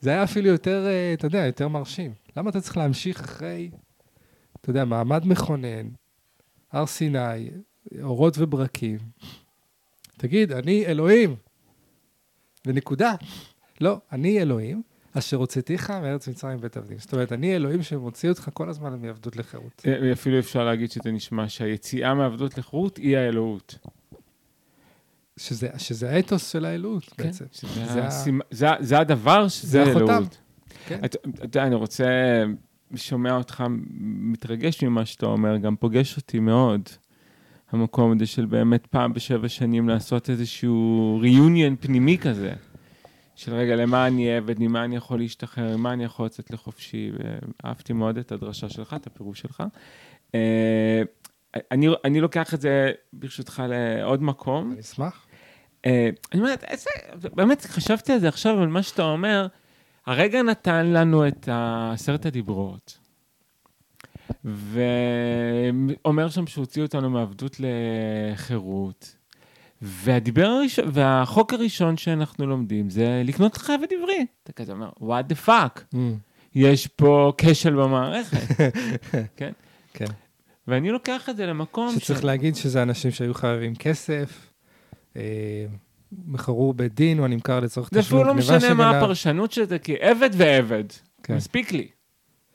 זה 0.00 0.10
היה 0.10 0.24
אפילו 0.24 0.48
יותר, 0.48 0.86
אה, 0.86 1.12
אתה 1.12 1.26
יודע, 1.26 1.38
יותר 1.46 1.68
מרשים. 1.68 2.12
למה 2.36 2.50
אתה 2.50 2.60
צריך 2.60 2.76
להמשיך 2.76 3.20
אחרי, 3.20 3.70
אתה 4.60 4.70
יודע, 4.70 4.84
מעמד 4.84 5.26
מכונן, 5.26 5.88
הר 6.72 6.86
סיני, 6.86 7.50
אורות 8.02 8.34
וברקים? 8.38 8.98
תגיד, 10.16 10.52
אני 10.52 10.86
אלוהים, 10.86 11.36
ונקודה. 12.66 13.14
לא, 13.80 14.00
אני 14.12 14.42
אלוהים, 14.42 14.82
אשר 15.18 15.36
הוצאתיך 15.36 15.90
מארץ 15.90 16.28
מצרים 16.28 16.58
מבית 16.58 16.76
עבדים. 16.76 16.98
זאת 16.98 17.12
אומרת, 17.12 17.32
אני 17.32 17.56
אלוהים 17.56 17.82
שמוציא 17.82 18.28
אותך 18.28 18.50
כל 18.52 18.68
הזמן 18.68 19.02
מעבדות 19.02 19.36
לחירות. 19.36 19.82
אה, 19.86 20.12
אפילו 20.12 20.38
אפשר 20.38 20.64
להגיד 20.64 20.90
שזה 20.90 21.10
נשמע 21.12 21.48
שהיציאה 21.48 22.14
מעבדות 22.14 22.58
לחירות 22.58 22.96
היא 22.96 23.16
האלוהות. 23.16 23.78
שזה, 25.36 25.68
שזה 25.78 26.10
האתוס 26.10 26.50
של 26.52 26.64
האלוהות 26.64 27.04
כן, 27.04 27.24
בעצם. 27.24 27.44
שזה 27.52 27.86
זה 27.86 28.06
הסימ- 28.08 28.40
זה 28.50 28.70
ה- 28.70 28.76
זה 28.80 28.98
הדבר 28.98 29.48
שזה 29.48 29.66
זה 29.68 29.82
החותם. 29.82 30.04
אלוהות. 30.04 30.36
כן. 30.86 31.00
אתה 31.04 31.18
אתה 31.34 31.44
יודע, 31.44 31.66
אני 31.66 31.74
רוצה, 31.74 32.04
שומע 32.94 33.36
אותך 33.36 33.64
מתרגש 34.10 34.84
ממה 34.84 35.06
שאתה 35.06 35.26
אומר, 35.26 35.56
גם 35.56 35.76
פוגש 35.76 36.16
אותי 36.16 36.38
מאוד. 36.38 36.80
המקום 37.70 38.12
הזה 38.12 38.26
של 38.26 38.46
באמת 38.46 38.86
פעם 38.86 39.12
בשבע 39.12 39.48
שנים 39.48 39.88
לעשות 39.88 40.30
איזשהו 40.30 41.18
ריוניון 41.22 41.76
פנימי 41.80 42.18
כזה. 42.18 42.52
של 43.36 43.54
רגע, 43.54 43.76
למה 43.76 44.06
אני 44.06 44.36
עבד, 44.36 44.60
ממה 44.60 44.84
אני 44.84 44.96
יכול 44.96 45.18
להשתחרר, 45.18 45.76
ממה 45.76 45.92
אני 45.92 46.04
יכול 46.04 46.26
לצאת 46.26 46.50
לחופשי. 46.50 47.10
ואהבתי 47.64 47.92
מאוד 47.92 48.18
את 48.18 48.32
הדרשה 48.32 48.68
שלך, 48.68 48.94
את 48.94 49.06
הפירוש 49.06 49.40
שלך. 49.40 49.62
אני, 51.70 51.88
אני 52.04 52.20
לוקח 52.20 52.54
את 52.54 52.60
זה, 52.60 52.92
ברשותך, 53.12 53.62
לעוד 53.68 54.22
מקום. 54.22 54.72
אני 54.72 54.80
אשמח. 54.80 55.26
אה, 55.86 56.08
אני 56.32 56.40
אומרת, 56.40 56.64
איזה, 56.64 56.90
באמת 57.34 57.64
חשבתי 57.64 58.12
על 58.12 58.18
זה 58.18 58.28
עכשיו, 58.28 58.62
על 58.62 58.68
מה 58.68 58.82
שאתה 58.82 59.02
אומר, 59.02 59.46
הרגע 60.06 60.42
נתן 60.42 60.86
לנו 60.86 61.28
את 61.28 61.48
עשרת 61.92 62.26
הדיברות, 62.26 62.98
ואומר 64.44 66.28
שם 66.28 66.46
שהוציאו 66.46 66.86
אותנו 66.86 67.10
מעבדות 67.10 67.56
לחירות, 67.60 69.16
והדיבר 69.82 70.46
הראשון, 70.46 70.84
והחוק 70.92 71.52
הראשון 71.52 71.96
שאנחנו 71.96 72.46
לומדים 72.46 72.90
זה 72.90 73.22
לקנות 73.24 73.56
עבד 73.56 73.92
עברי. 73.98 74.26
אתה 74.44 74.52
כזה 74.52 74.72
אומר, 74.72 74.90
what 75.00 75.32
the 75.32 75.48
fuck, 75.48 75.96
יש 76.54 76.86
פה 76.86 77.32
כשל 77.38 77.74
במערכת, 77.74 78.56
כן? 79.36 79.52
כן. 79.94 80.04
ואני 80.68 80.90
לוקח 80.90 81.28
את 81.28 81.36
זה 81.36 81.46
למקום 81.46 81.94
שצריך 81.98 82.24
להגיד 82.24 82.56
שזה 82.56 82.82
אנשים 82.82 83.10
שהיו 83.10 83.34
חייבים 83.34 83.74
כסף, 83.74 84.52
אה, 85.16 85.22
מכרו 86.26 86.72
בדין 86.72 87.18
או 87.18 87.26
נמכר 87.26 87.60
לצורך 87.60 87.88
זה 87.92 88.00
אפילו 88.00 88.24
לא 88.24 88.32
גניבה 88.32 88.56
משנה 88.56 88.74
מה 88.74 88.84
שגנב. 88.90 89.02
הפרשנות 89.02 89.52
של 89.52 89.64
זה, 89.64 89.78
כי 89.78 89.94
עבד 90.00 90.30
ועבד, 90.32 90.84
כן. 91.22 91.36
מספיק 91.36 91.72
לי. 91.72 91.88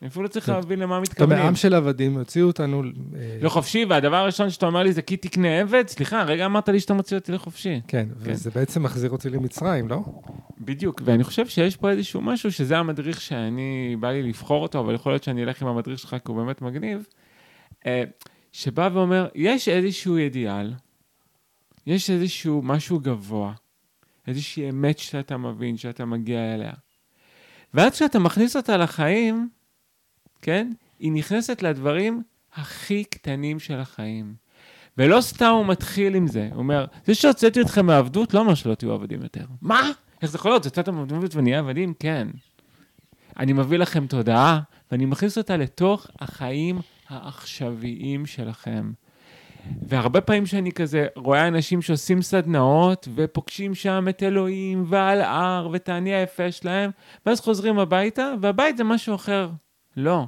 אני 0.02 0.08
אפילו 0.10 0.24
לא 0.24 0.28
צריך 0.28 0.46
כן. 0.46 0.52
להבין 0.52 0.80
למה 0.80 0.96
אתה 0.98 1.02
מתכוונים. 1.02 1.38
עם 1.38 1.56
של 1.56 1.74
עבדים 1.74 2.18
הוציאו 2.18 2.48
אותנו... 2.48 2.84
אה, 2.84 3.38
לחופשי, 3.42 3.86
והדבר 3.90 4.16
הראשון 4.16 4.50
שאתה 4.50 4.66
אומר 4.66 4.84
לי 4.84 4.94
זה 4.94 5.02
כי 5.02 5.18
תקנה 5.18 5.60
עבד? 5.60 5.84
סליחה, 5.88 6.22
הרגע 6.22 6.46
אמרת 6.46 6.70
לי 6.70 6.80
שאתה 6.80 6.94
מוציא 6.94 7.18
אותי 7.18 7.32
לחופשי. 7.32 7.82
כן, 7.88 8.08
וזה 8.16 8.52
בעצם 8.56 8.84
מחזיר 8.84 9.10
אותי 9.10 9.30
למצרים, 9.30 9.88
לא? 9.88 10.00
בדיוק, 10.60 11.02
ואני 11.06 11.24
חושב 11.24 11.48
שיש 11.48 11.78
פה 11.78 11.90
איזשהו 11.90 12.22
משהו 12.22 12.52
שזה 12.52 12.78
המדריך 12.78 13.22
שאני, 13.22 13.96
בא 14.00 14.12
לי 14.12 14.24
לבחור 14.24 14.64
אותו, 14.64 14.80
אבל 14.80 14.96
יכול 14.96 15.12
להיות 15.12 15.24
שאני 15.24 15.44
אלך 15.44 15.62
עם 15.62 15.68
המדריך 15.68 16.00
שלך 16.00 16.10
כי 16.10 16.32
הוא 16.32 16.38
באמת 16.38 16.62
מגניב, 16.62 17.06
שבא 18.52 18.90
ואומר, 18.94 19.28
יש 19.36 19.68
איזשהו 19.68 20.18
אידיאל, 20.18 20.74
יש 21.88 22.10
איזשהו 22.10 22.62
משהו 22.62 23.00
גבוה, 23.00 23.54
איזושהי 24.28 24.70
אמת 24.70 25.00
שאתה 25.00 25.38
מבין, 25.38 25.78
שאתה 25.78 26.06
מגיע 26.06 26.54
אליה. 26.54 26.74
ואז 27.74 27.92
כשאתה 27.92 28.20
מכניס 28.20 28.56
אותה 28.56 28.78
לחיים, 28.78 29.50
כן, 30.42 30.72
היא 31.00 31.12
נכנסת 31.12 31.62
לדברים 31.62 32.24
הכי 32.54 33.04
קטנים 33.04 33.60
של 33.60 33.80
החיים. 33.80 34.36
ולא 34.98 35.22
סתם 35.22 35.52
הוא 35.52 35.66
מתחיל 35.66 36.16
עם 36.16 36.28
זה, 36.28 36.48
הוא 36.52 36.58
אומר, 36.58 36.86
זה 37.06 37.16
שהוצאתי 37.16 37.62
אתכם 37.62 37.86
מעבדות 37.86 38.34
לא 38.34 38.40
אומר 38.40 38.56
שלא 38.56 38.76
תהיו 38.76 38.92
עבדים 38.92 39.24
יותר. 39.24 39.46
מה? 39.62 39.92
איך 40.22 40.32
זה 40.32 40.38
יכול 40.38 40.52
להיות? 40.52 40.66
יצאתם 40.66 40.96
מעבדות 40.96 41.36
ונהיה 41.36 41.60
עבדים? 41.60 41.94
כן. 42.00 42.28
אני 43.40 43.54
מביא 43.54 43.78
לכם 43.78 44.08
תודעה, 44.08 44.60
ואני 44.92 45.06
מכניס 45.06 45.38
אותה 45.38 45.58
לתוך 45.58 46.08
החיים 46.20 46.80
העכשוויים 47.10 48.26
שלכם. 48.26 48.92
והרבה 49.82 50.22
פעמים 50.22 50.46
שאני 50.46 50.72
כזה 50.72 51.08
רואה 51.16 51.48
אנשים 51.48 51.82
שעושים 51.82 52.22
סדנאות 52.22 53.08
ופוגשים 53.16 53.76
שם 53.76 54.06
את 54.10 54.24
אלוהים 54.24 54.84
ועל 54.88 55.22
הר 55.22 55.70
ואת 55.72 55.90
האני 55.90 56.14
היפה 56.14 56.52
שלהם, 56.52 56.92
ואז 57.26 57.42
חוזרים 57.42 57.80
הביתה, 57.80 58.34
והבית 58.42 58.78
זה 58.78 58.84
משהו 58.84 59.16
אחר. 59.16 59.50
לא. 59.98 60.26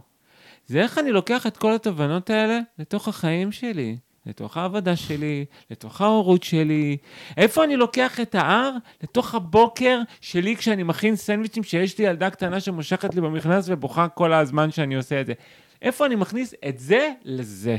זה 0.67 0.81
איך 0.81 0.97
אני 0.97 1.11
לוקח 1.11 1.47
את 1.47 1.57
כל 1.57 1.73
התובנות 1.75 2.29
האלה 2.29 2.59
לתוך 2.79 3.07
החיים 3.07 3.51
שלי, 3.51 3.97
לתוך 4.25 4.57
העבודה 4.57 4.95
שלי, 4.95 5.45
לתוך 5.71 6.01
ההורות 6.01 6.43
שלי. 6.43 6.97
איפה 7.37 7.63
אני 7.63 7.75
לוקח 7.75 8.19
את 8.19 8.35
ההר? 8.35 8.71
לתוך 9.03 9.35
הבוקר 9.35 9.99
שלי 10.21 10.55
כשאני 10.55 10.83
מכין 10.83 11.15
סנדוויצ'ים 11.15 11.63
שיש 11.63 11.97
לי 11.97 12.05
ילדה 12.05 12.29
קטנה 12.29 12.59
שמושכת 12.59 13.15
לי 13.15 13.21
במכנס 13.21 13.65
ובוכה 13.67 14.07
כל 14.07 14.33
הזמן 14.33 14.71
שאני 14.71 14.95
עושה 14.95 15.21
את 15.21 15.25
זה. 15.25 15.33
איפה 15.81 16.05
אני 16.05 16.15
מכניס 16.15 16.53
את 16.69 16.79
זה 16.79 17.09
לזה? 17.23 17.77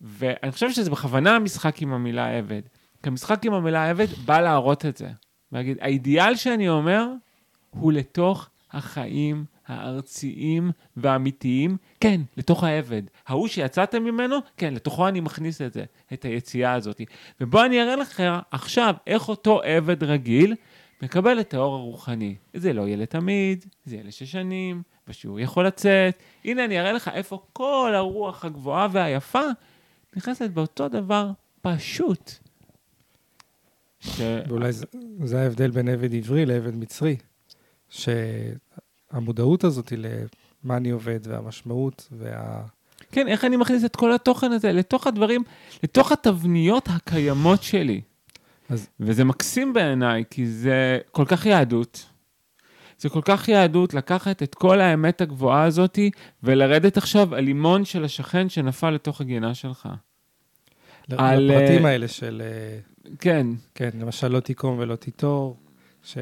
ואני 0.00 0.52
חושב 0.52 0.70
שזה 0.70 0.90
בכוונה 0.90 1.36
המשחק 1.36 1.82
עם 1.82 1.92
המילה 1.92 2.38
עבד. 2.38 2.62
כי 3.02 3.08
המשחק 3.08 3.44
עם 3.44 3.52
המילה 3.52 3.90
עבד 3.90 4.06
בא 4.24 4.40
להראות 4.40 4.86
את 4.86 4.96
זה. 4.96 5.08
להגיד, 5.52 5.76
האידיאל 5.80 6.36
שאני 6.36 6.68
אומר 6.68 7.06
הוא 7.70 7.92
לתוך 7.92 8.48
החיים 8.72 9.44
הארציים 9.66 10.70
והאמיתיים, 10.96 11.76
כן, 12.00 12.20
לתוך 12.36 12.64
העבד. 12.64 13.02
ההוא 13.26 13.48
שיצאתם 13.48 14.04
ממנו, 14.04 14.36
כן, 14.56 14.74
לתוכו 14.74 15.08
אני 15.08 15.20
מכניס 15.20 15.62
את 15.62 15.72
זה, 15.72 15.84
את 16.12 16.24
היציאה 16.24 16.72
הזאת. 16.72 17.00
ובוא 17.40 17.64
אני 17.64 17.82
אראה 17.82 17.96
לך 17.96 18.22
עכשיו 18.50 18.94
איך 19.06 19.28
אותו 19.28 19.60
עבד 19.62 20.04
רגיל 20.04 20.54
מקבל 21.02 21.40
את 21.40 21.54
האור 21.54 21.74
הרוחני. 21.74 22.34
זה 22.54 22.72
לא 22.72 22.82
יהיה 22.82 22.96
לתמיד, 22.96 23.64
זה 23.84 23.94
יהיה 23.94 24.04
לשש 24.04 24.32
שנים, 24.32 24.82
ושהוא 25.08 25.40
יכול 25.40 25.66
לצאת. 25.66 26.14
הנה, 26.44 26.64
אני 26.64 26.80
אראה 26.80 26.92
לך 26.92 27.10
איפה 27.14 27.42
כל 27.52 27.92
הרוח 27.94 28.44
הגבוהה 28.44 28.88
והיפה 28.92 29.40
נכנסת 30.16 30.50
באותו 30.50 30.88
דבר 30.88 31.30
פשוט. 31.62 32.32
ש... 34.00 34.20
ואולי 34.48 34.72
זה, 34.72 34.86
זה 35.24 35.40
ההבדל 35.42 35.70
בין 35.70 35.88
עבד 35.88 36.14
עברי 36.14 36.46
לעבד 36.46 36.74
מצרי. 36.74 37.16
שהמודעות 37.88 39.64
הזאת 39.64 39.88
היא 39.88 39.98
למה 40.64 40.76
אני 40.76 40.90
עובד 40.90 41.20
והמשמעות 41.22 42.08
וה... 42.12 42.62
כן, 43.12 43.28
איך 43.28 43.44
אני 43.44 43.56
מכניס 43.56 43.84
את 43.84 43.96
כל 43.96 44.12
התוכן 44.12 44.52
הזה 44.52 44.72
לתוך 44.72 45.06
הדברים, 45.06 45.42
לתוך 45.82 46.12
התבניות 46.12 46.88
הקיימות 46.88 47.62
שלי. 47.62 48.00
אז- 48.68 48.88
וזה 49.00 49.24
מקסים 49.24 49.72
בעיניי, 49.72 50.24
כי 50.30 50.46
זה 50.46 50.98
כל 51.10 51.24
כך 51.28 51.46
יהדות. 51.46 52.06
זה 52.98 53.08
כל 53.08 53.20
כך 53.24 53.48
יהדות 53.48 53.94
לקחת 53.94 54.42
את 54.42 54.54
כל 54.54 54.80
האמת 54.80 55.20
הגבוהה 55.20 55.64
הזאתי 55.64 56.10
ולרדת 56.42 56.96
עכשיו 56.96 57.34
על 57.34 57.44
לימון 57.44 57.84
של 57.84 58.04
השכן 58.04 58.48
שנפל 58.48 58.90
לתוך 58.90 59.20
הגינה 59.20 59.54
שלך. 59.54 59.88
על, 61.16 61.42
לפרטים 61.42 61.86
אה, 61.86 61.90
האלה 61.90 62.08
של, 62.08 62.42
אה, 62.44 62.78
כן, 63.20 63.46
כן, 63.74 63.90
למשל 64.00 64.28
לא 64.28 64.40
תיקום 64.40 64.78
ולא 64.78 64.96
תיטור, 64.96 65.56
ש... 66.02 66.18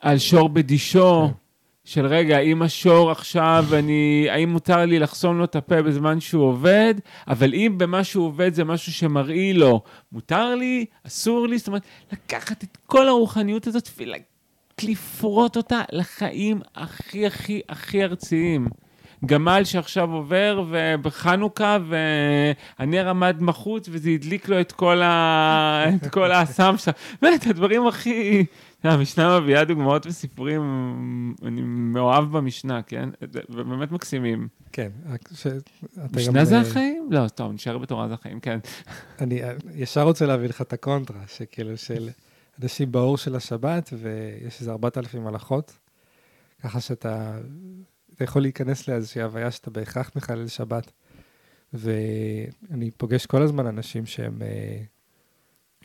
על 0.00 0.18
שור 0.18 0.48
בדישו, 0.48 1.28
כן. 1.28 1.32
של 1.84 2.06
רגע, 2.06 2.38
אם 2.38 2.62
השור 2.62 3.10
עכשיו, 3.10 3.64
אני, 3.72 4.26
האם 4.30 4.48
מותר 4.48 4.86
לי 4.86 4.98
לחסום 4.98 5.38
לו 5.38 5.44
את 5.44 5.56
הפה 5.56 5.82
בזמן 5.82 6.20
שהוא 6.20 6.44
עובד, 6.44 6.94
אבל 7.28 7.54
אם 7.54 7.74
במה 7.78 8.04
שהוא 8.04 8.26
עובד 8.26 8.54
זה 8.54 8.64
משהו 8.64 8.92
שמרעיל 8.92 9.58
לו, 9.58 9.82
מותר 10.12 10.54
לי, 10.54 10.84
אסור 11.06 11.48
לי, 11.48 11.58
זאת 11.58 11.66
אומרת, 11.66 11.82
לקחת 12.12 12.64
את 12.64 12.78
כל 12.86 13.08
הרוחניות 13.08 13.66
הזאת 13.66 13.88
ולפרוט 14.82 15.56
אותה 15.56 15.80
לחיים 15.92 16.60
הכי 16.74 17.26
הכי 17.26 17.60
הכי 17.68 18.04
ארציים. 18.04 18.68
גמל 19.26 19.64
שעכשיו 19.64 20.12
עובר 20.12 20.64
ובחנוכה 20.70 21.78
והנר 21.88 23.08
עמד 23.08 23.36
מחוץ 23.40 23.88
וזה 23.90 24.10
הדליק 24.10 24.48
לו 24.48 24.60
את 24.60 24.72
כל, 24.72 25.02
ה... 25.02 25.84
את 26.02 26.06
כל 26.06 26.32
האסם 26.32 26.74
שם. 26.78 26.90
באמת, 27.22 27.46
הדברים 27.46 27.86
הכי... 27.86 28.44
המשנה 28.84 29.40
מביאה 29.40 29.64
דוגמאות 29.64 30.06
וסיפורים, 30.06 30.62
אני 31.42 31.60
מאוהב 31.64 32.24
במשנה, 32.24 32.82
כן? 32.82 33.08
ובאמת 33.50 33.92
מקסימים. 33.92 34.48
כן, 34.72 34.88
רק 35.12 35.28
ש... 35.34 35.46
משנה 36.12 36.38
גם, 36.38 36.44
זה 36.44 36.56
אה, 36.56 36.60
החיים? 36.60 37.08
לא, 37.10 37.28
טוב, 37.28 37.52
נשאר 37.52 37.78
בתורה 37.78 38.08
זה 38.08 38.14
החיים, 38.14 38.40
כן. 38.40 38.58
אני 39.20 39.42
אה, 39.42 39.52
ישר 39.74 40.02
רוצה 40.02 40.26
להביא 40.26 40.48
לך 40.48 40.62
את 40.62 40.72
הקונטרה, 40.72 41.20
שכאילו 41.26 41.76
של 41.76 42.08
אנשים 42.62 42.92
באור 42.92 43.16
של 43.16 43.36
השבת, 43.36 43.90
ויש 43.98 44.60
איזה 44.60 44.72
4,000 44.72 45.26
הלכות, 45.26 45.78
ככה 46.62 46.80
שאתה 46.80 47.38
אתה 48.14 48.24
יכול 48.24 48.42
להיכנס 48.42 48.88
לאיזושהי 48.88 49.22
הוויה 49.22 49.50
שאתה 49.50 49.70
בהכרח 49.70 50.10
מחלל 50.16 50.48
שבת. 50.48 50.92
ואני 51.72 52.90
פוגש 52.96 53.26
כל 53.26 53.42
הזמן 53.42 53.66
אנשים 53.66 54.06
שהם 54.06 54.42
אה, 54.42 54.82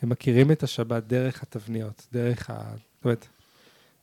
הם 0.02 0.08
מכירים 0.08 0.52
את 0.52 0.62
השבת 0.62 1.02
דרך 1.02 1.42
התבניות, 1.42 2.06
דרך 2.12 2.50
ה... 2.50 2.74
זאת 2.76 3.04
אומרת, 3.04 3.26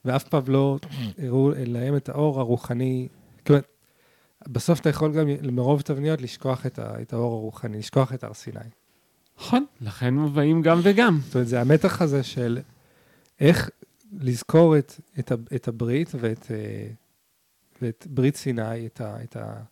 ואף 0.05 0.23
פעם 0.23 0.43
לא 0.47 0.79
הראו 1.17 1.51
להם 1.65 1.95
את 1.95 2.09
האור 2.09 2.39
הרוחני. 2.39 3.07
אומרת, 3.49 3.67
בסוף 4.47 4.79
אתה 4.79 4.89
יכול 4.89 5.13
גם 5.13 5.27
מרוב 5.51 5.81
תבניות 5.81 6.21
לשכוח 6.21 6.65
את, 6.65 6.79
ה, 6.79 7.01
את 7.01 7.13
האור 7.13 7.33
הרוחני, 7.33 7.77
לשכוח 7.77 8.13
את 8.13 8.23
הר 8.23 8.33
סיני. 8.33 8.59
נכון, 9.37 9.65
לכן 9.81 10.13
מובאים 10.13 10.61
גם 10.61 10.79
וגם. 10.83 11.19
זאת 11.25 11.35
אומרת, 11.35 11.47
זה 11.47 11.61
המתח 11.61 12.01
הזה 12.01 12.23
של 12.23 12.59
איך 13.39 13.69
לזכור 14.19 14.77
את, 14.77 14.93
את, 15.19 15.31
את 15.55 15.67
הברית 15.67 16.09
ואת, 16.19 16.51
אה, 16.51 16.87
ואת 17.81 18.07
ברית 18.09 18.35
סיני, 18.35 18.85
את, 18.85 19.01
ה, 19.01 19.23
את 19.23 19.35
ה, 19.35 19.63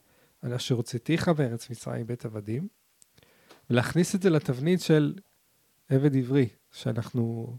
על 0.41 0.53
אשר 0.53 0.75
הוצאתיך 0.75 1.29
בארץ 1.29 1.70
מצרים 1.70 2.08
בית 2.08 2.25
עבדים, 2.25 2.67
ולהכניס 3.70 4.15
את 4.15 4.22
זה 4.22 4.29
לתבנית 4.29 4.82
של 4.82 5.13
עבד 5.89 6.15
עברי, 6.15 6.50
שאנחנו 6.72 7.55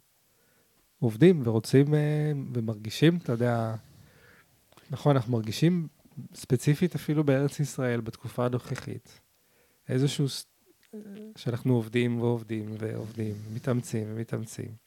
עובדים 0.98 1.42
ורוצים 1.44 1.94
אה, 1.94 2.32
ומרגישים, 2.54 3.16
אתה 3.16 3.32
יודע, 3.32 3.74
נכון, 4.90 5.16
אנחנו 5.16 5.32
מרגישים 5.32 5.88
ספציפית 6.34 6.94
אפילו 6.94 7.24
בארץ 7.24 7.60
ישראל, 7.60 8.00
בתקופה 8.00 8.46
הנוכחית, 8.46 9.20
איזשהו 9.88 10.26
שאנחנו 11.36 11.74
עובדים 11.74 12.20
ועובדים 12.20 12.74
ועובדים, 12.78 13.34
מתאמצים 13.54 14.06
ומתאמצים. 14.08 14.84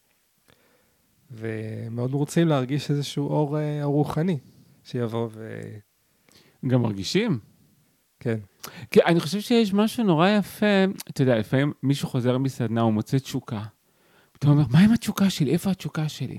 ומאוד 1.32 2.14
רוצים 2.14 2.48
להרגיש 2.48 2.92
איזשהו 2.92 3.28
אור 3.28 3.60
אה, 3.60 3.84
רוחני 3.84 4.38
שיבוא 4.84 5.28
ו... 5.32 5.62
גם 6.68 6.82
מרגישים. 6.82 7.40
כן, 8.20 8.38
כי 8.92 9.00
אני 9.04 9.20
חושב 9.20 9.40
שיש 9.40 9.74
משהו 9.74 10.04
נורא 10.04 10.30
יפה, 10.30 10.84
אתה 11.10 11.22
יודע, 11.22 11.38
לפעמים 11.38 11.74
מישהו 11.84 12.08
חוזר 12.08 12.38
מסדנה, 12.38 12.82
הוא 12.82 12.94
מוצא 12.94 13.18
תשוקה. 13.18 13.64
אתה 14.40 14.48
אומר, 14.48 14.64
מה 14.70 14.80
עם 14.80 14.94
התשוקה 14.94 15.30
שלי? 15.30 15.52
איפה 15.52 15.72
התשוקה 15.72 16.10
שלי? 16.10 16.38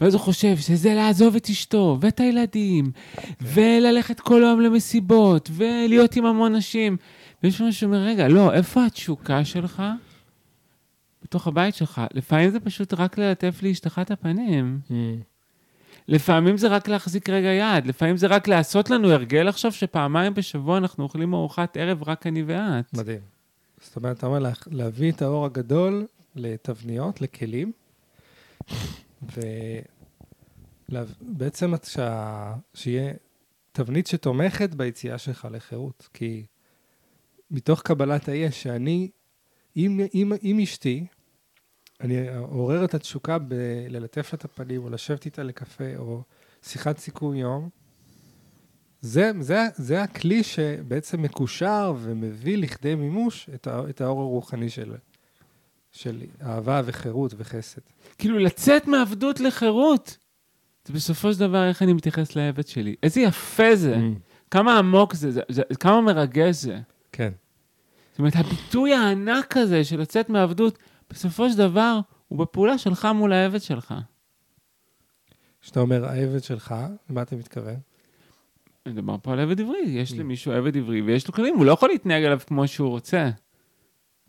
ואז 0.00 0.14
הוא 0.14 0.20
חושב 0.20 0.56
שזה 0.56 0.94
לעזוב 0.94 1.36
את 1.36 1.48
אשתו, 1.50 1.98
ואת 2.00 2.20
הילדים, 2.20 2.90
וללכת 3.40 4.20
כל 4.20 4.44
היום 4.44 4.60
למסיבות, 4.60 5.50
ולהיות 5.52 6.16
עם 6.16 6.26
המון 6.26 6.56
נשים. 6.56 6.96
ויש 7.46 7.60
משהו 7.60 7.80
שאומר, 7.80 7.98
רגע, 7.98 8.28
לא, 8.28 8.52
איפה 8.52 8.86
התשוקה 8.86 9.44
שלך? 9.44 9.82
בתוך 11.22 11.46
הבית 11.46 11.74
שלך. 11.74 12.00
לפעמים 12.14 12.50
זה 12.50 12.60
פשוט 12.60 12.94
רק 12.94 13.18
ללטף 13.18 13.58
לאשתך 13.62 14.00
את 14.02 14.10
הפנים. 14.10 14.80
לפעמים 16.08 16.56
זה 16.56 16.68
רק 16.68 16.88
להחזיק 16.88 17.28
רגע 17.28 17.48
יד, 17.48 17.86
לפעמים 17.86 18.16
זה 18.16 18.26
רק 18.26 18.48
לעשות 18.48 18.90
לנו 18.90 19.10
הרגל 19.10 19.48
עכשיו 19.48 19.72
שפעמיים 19.72 20.34
בשבוע 20.34 20.78
אנחנו 20.78 21.04
אוכלים 21.04 21.34
ארוחת 21.34 21.76
ערב 21.76 22.02
רק 22.08 22.26
אני 22.26 22.42
ואת. 22.46 22.94
מדהים. 22.94 23.20
זאת 23.80 23.96
אומרת, 23.96 24.18
אתה 24.18 24.26
אומר 24.26 24.38
לה, 24.38 24.50
להביא 24.66 25.12
את 25.12 25.22
האור 25.22 25.46
הגדול 25.46 26.06
לתבניות, 26.36 27.20
לכלים, 27.20 27.72
ובעצם 30.88 31.74
שה... 31.84 32.54
שיהיה 32.74 33.12
תבנית 33.72 34.06
שתומכת 34.06 34.74
ביציאה 34.74 35.18
שלך 35.18 35.48
לחירות. 35.50 36.08
כי 36.14 36.46
מתוך 37.50 37.82
קבלת 37.82 38.28
היש, 38.28 38.62
שאני, 38.62 39.10
עם, 39.74 40.00
עם, 40.12 40.32
עם 40.42 40.60
אשתי, 40.60 41.06
אני 42.00 42.36
עורר 42.38 42.84
את 42.84 42.94
התשוקה 42.94 43.38
בללטף 43.38 44.32
לה 44.32 44.36
את 44.36 44.44
הפנים, 44.44 44.84
או 44.84 44.90
לשבת 44.90 45.24
איתה 45.24 45.42
לקפה, 45.42 45.96
או 45.96 46.22
שיחת 46.62 46.98
סיכום 46.98 47.34
יום. 47.34 47.68
זה, 49.00 49.30
זה, 49.40 49.66
זה 49.74 50.02
הכלי 50.02 50.42
שבעצם 50.42 51.22
מקושר 51.22 51.94
ומביא 51.98 52.58
לכדי 52.58 52.94
מימוש 52.94 53.50
את, 53.54 53.66
ה, 53.66 53.80
את 53.90 54.00
האור 54.00 54.20
הרוחני 54.20 54.70
של, 54.70 54.94
של 55.92 56.22
אהבה 56.42 56.82
וחירות 56.84 57.34
וחסד. 57.36 57.80
כאילו 58.18 58.38
לצאת 58.38 58.86
מעבדות 58.86 59.40
לחירות. 59.40 60.16
זה 60.86 60.92
בסופו 60.92 61.32
של 61.32 61.40
דבר 61.40 61.68
איך 61.68 61.82
אני 61.82 61.92
מתייחס 61.92 62.36
לעבד 62.36 62.66
שלי. 62.66 62.94
איזה 63.02 63.20
יפה 63.20 63.76
זה, 63.76 63.96
כמה 64.50 64.78
עמוק 64.78 65.14
זה, 65.14 65.30
זה, 65.30 65.40
זה 65.48 65.62
כמה 65.80 66.00
מרגש 66.00 66.56
זה. 66.56 66.78
זאת 68.16 68.18
אומרת, 68.18 68.36
הביטוי 68.36 68.94
הענק 68.94 69.56
הזה 69.56 69.84
של 69.84 70.00
לצאת 70.00 70.28
מעבדות, 70.30 70.78
בסופו 71.10 71.50
של 71.50 71.58
דבר 71.58 71.98
הוא 72.28 72.38
בפעולה 72.38 72.78
שלך 72.78 73.08
מול 73.14 73.32
העבד 73.32 73.60
שלך. 73.62 73.94
כשאתה 75.60 75.80
אומר 75.80 76.04
העבד 76.04 76.42
שלך, 76.42 76.74
למה 77.10 77.22
אתה 77.22 77.36
מתכוון? 77.36 77.76
אני 78.86 78.94
מדבר 78.94 79.16
פה 79.22 79.32
על 79.32 79.40
עבד 79.40 79.60
עברי, 79.60 79.78
יש 79.86 80.12
Mm. 80.12 80.16
למישהו 80.16 80.52
עבד 80.52 80.76
עברי 80.76 81.02
ויש 81.02 81.28
לו 81.28 81.34
כללים, 81.34 81.56
הוא 81.56 81.64
לא 81.66 81.72
יכול 81.72 81.88
להתנהג 81.88 82.24
עליו 82.24 82.40
כמו 82.46 82.68
שהוא 82.68 82.88
רוצה. 82.88 83.30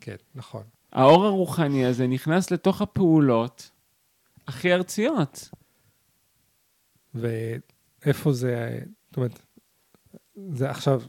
כן, 0.00 0.16
נכון. 0.34 0.62
האור 0.92 1.24
הרוחני 1.26 1.86
הזה 1.86 2.06
נכנס 2.06 2.50
לתוך 2.50 2.82
הפעולות 2.82 3.70
הכי 4.46 4.72
ארציות. 4.74 5.48
ואיפה 7.14 8.32
זה, 8.32 8.78
זאת 9.08 9.16
אומרת, 9.16 9.42
זה 10.52 10.70
עכשיו 10.70 11.02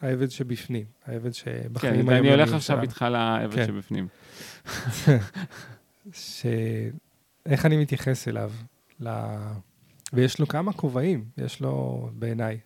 העבד 0.00 0.30
שבפנים, 0.30 0.84
העבד 1.04 1.24
כן, 1.24 1.32
שבחיים 1.32 1.94
ואני 1.94 1.98
היומיומיים 1.98 2.34
הולך 2.34 2.52
עכשיו. 2.54 2.82
איתך 2.82 3.02
לעבד 3.10 3.54
כן. 3.54 3.66
שבפנים. 3.66 4.08
ש... 6.12 6.46
איך 7.46 7.66
אני 7.66 7.76
מתייחס 7.76 8.28
אליו? 8.28 8.52
ל... 9.00 9.08
ויש 10.12 10.40
לו 10.40 10.48
כמה 10.48 10.72
כובעים, 10.72 11.24
יש 11.38 11.60
לו 11.60 12.08
בעיניי. 12.12 12.60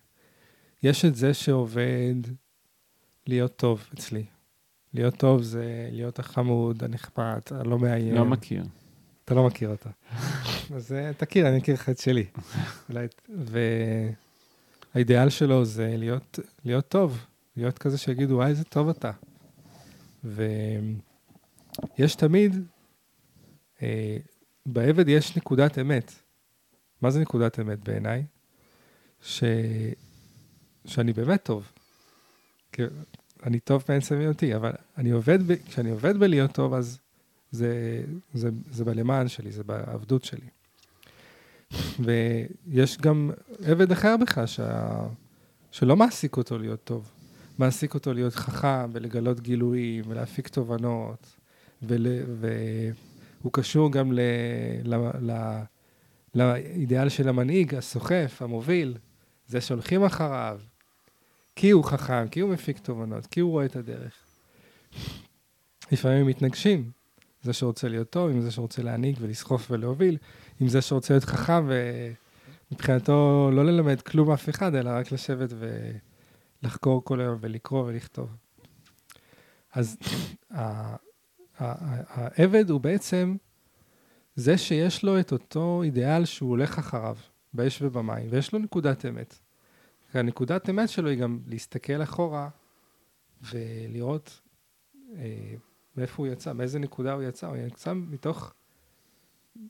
יש 0.83 1.05
את 1.05 1.15
זה 1.15 1.33
שעובד 1.33 2.15
להיות 3.27 3.55
טוב 3.55 3.87
אצלי. 3.93 4.25
להיות 4.93 5.15
טוב 5.17 5.41
זה 5.41 5.89
להיות 5.91 6.19
החמוד, 6.19 6.83
הנחמד, 6.83 7.39
הלא 7.51 7.79
מאיים. 7.79 8.15
לא 8.15 8.25
מכיר. 8.25 8.63
אתה 9.25 9.33
לא 9.33 9.47
מכיר 9.47 9.69
אותה. 9.69 9.89
אז 10.75 10.91
אה, 10.93 11.11
תכיר, 11.17 11.47
אני 11.47 11.57
מכיר 11.57 11.73
לך 11.73 11.89
את 11.89 11.97
שלי. 11.97 12.25
אולי... 12.89 13.07
והאידיאל 14.95 15.29
שלו 15.29 15.65
זה 15.65 15.95
להיות, 15.97 16.39
להיות 16.65 16.87
טוב, 16.87 17.25
להיות 17.57 17.77
כזה 17.77 17.97
שיגידו, 17.97 18.35
וואי, 18.35 18.49
איזה 18.49 18.63
טוב 18.63 18.89
אתה. 18.89 19.11
ויש 20.23 22.15
תמיד, 22.17 22.55
אה, 23.81 24.17
בעבד 24.65 25.07
יש 25.07 25.37
נקודת 25.37 25.79
אמת. 25.79 26.11
מה 27.01 27.11
זה 27.11 27.19
נקודת 27.19 27.59
אמת 27.59 27.79
בעיניי? 27.79 28.25
ש... 29.21 29.43
שאני 30.85 31.13
באמת 31.13 31.43
טוב. 31.43 31.71
אני 33.43 33.59
טוב 33.59 33.83
בעצם 33.87 34.19
היותי, 34.19 34.55
אבל 34.55 34.71
אני 34.97 35.11
עובד, 35.11 35.39
ב... 35.47 35.55
כשאני 35.55 35.89
עובד 35.89 36.17
בלהיות 36.17 36.51
טוב, 36.51 36.73
אז 36.73 36.99
זה, 37.51 38.03
זה, 38.33 38.49
זה 38.71 38.85
בלמען 38.85 39.27
שלי, 39.27 39.51
זה 39.51 39.63
בעבדות 39.63 40.23
שלי. 40.23 40.47
ויש 41.99 42.97
גם 42.97 43.31
עבד 43.63 43.91
אחר 43.91 44.15
בך 44.17 44.41
שה... 44.45 44.99
שלא 45.71 45.95
מעסיק 45.95 46.37
אותו 46.37 46.57
להיות 46.57 46.83
טוב. 46.83 47.11
מעסיק 47.57 47.93
אותו 47.93 48.13
להיות 48.13 48.35
חכם 48.35 48.89
ולגלות 48.91 49.39
גילויים 49.39 50.03
ולהפיק 50.07 50.47
תובנות. 50.47 51.35
ול... 51.83 52.07
והוא 52.39 52.93
הוא 53.41 53.53
קשור 53.53 53.91
גם 53.91 54.11
ל, 54.11 54.19
ל, 54.83 54.95
ל, 55.31 55.61
לאידיאל 56.35 57.09
של 57.09 57.29
המנהיג, 57.29 57.75
הסוחף, 57.75 58.41
המוביל, 58.41 58.97
זה 59.47 59.61
שהולכים 59.61 60.03
אחריו, 60.03 60.59
כי 61.55 61.69
הוא 61.71 61.83
חכם, 61.83 62.27
כי 62.27 62.39
הוא 62.39 62.53
מפיק 62.53 62.79
תובנות, 62.79 63.25
כי 63.25 63.39
הוא 63.39 63.51
רואה 63.51 63.65
את 63.65 63.75
הדרך. 63.75 64.13
לפעמים 65.91 66.27
מתנגשים, 66.27 66.91
זה 67.43 67.53
שרוצה 67.53 67.87
להיות 67.87 68.09
טוב, 68.09 68.29
עם 68.29 68.41
זה 68.41 68.51
שרוצה 68.51 68.83
להנהיג 68.83 69.17
ולסחוף 69.19 69.71
ולהוביל, 69.71 70.17
עם 70.59 70.67
זה 70.67 70.81
שרוצה 70.81 71.13
להיות 71.13 71.23
חכם 71.23 71.67
ומבחינתו 72.71 73.49
לא 73.53 73.65
ללמד 73.65 74.01
כלום 74.01 74.31
אף 74.31 74.49
אחד, 74.49 74.75
אלא 74.75 74.89
רק 74.89 75.11
לשבת 75.11 75.49
ולחקור 76.63 77.03
כל 77.03 77.21
היום 77.21 77.37
ולקרוא 77.41 77.83
ולכתוב. 77.83 78.29
אז 79.73 79.97
העבד 81.59 82.69
הוא 82.69 82.81
בעצם 82.81 83.35
זה 84.35 84.57
שיש 84.57 85.03
לו 85.03 85.19
את 85.19 85.31
אותו 85.31 85.81
אידיאל 85.83 86.25
שהוא 86.25 86.49
הולך 86.49 86.79
אחריו, 86.79 87.17
באש 87.53 87.81
ובמים, 87.81 88.27
ויש 88.29 88.53
לו 88.53 88.59
נקודת 88.59 89.05
אמת. 89.05 89.35
והנקודת 90.13 90.69
אמת 90.69 90.89
שלו 90.89 91.09
היא 91.09 91.19
גם 91.19 91.39
להסתכל 91.47 92.03
אחורה 92.03 92.49
ולראות 93.41 94.41
אה, 95.15 95.55
מאיפה 95.97 96.23
הוא 96.23 96.27
יצא, 96.27 96.53
מאיזה 96.53 96.79
נקודה 96.79 97.13
הוא 97.13 97.23
יצא. 97.23 97.47
הוא 97.47 97.57
יצא 97.57 97.93
מתוך, 97.93 98.53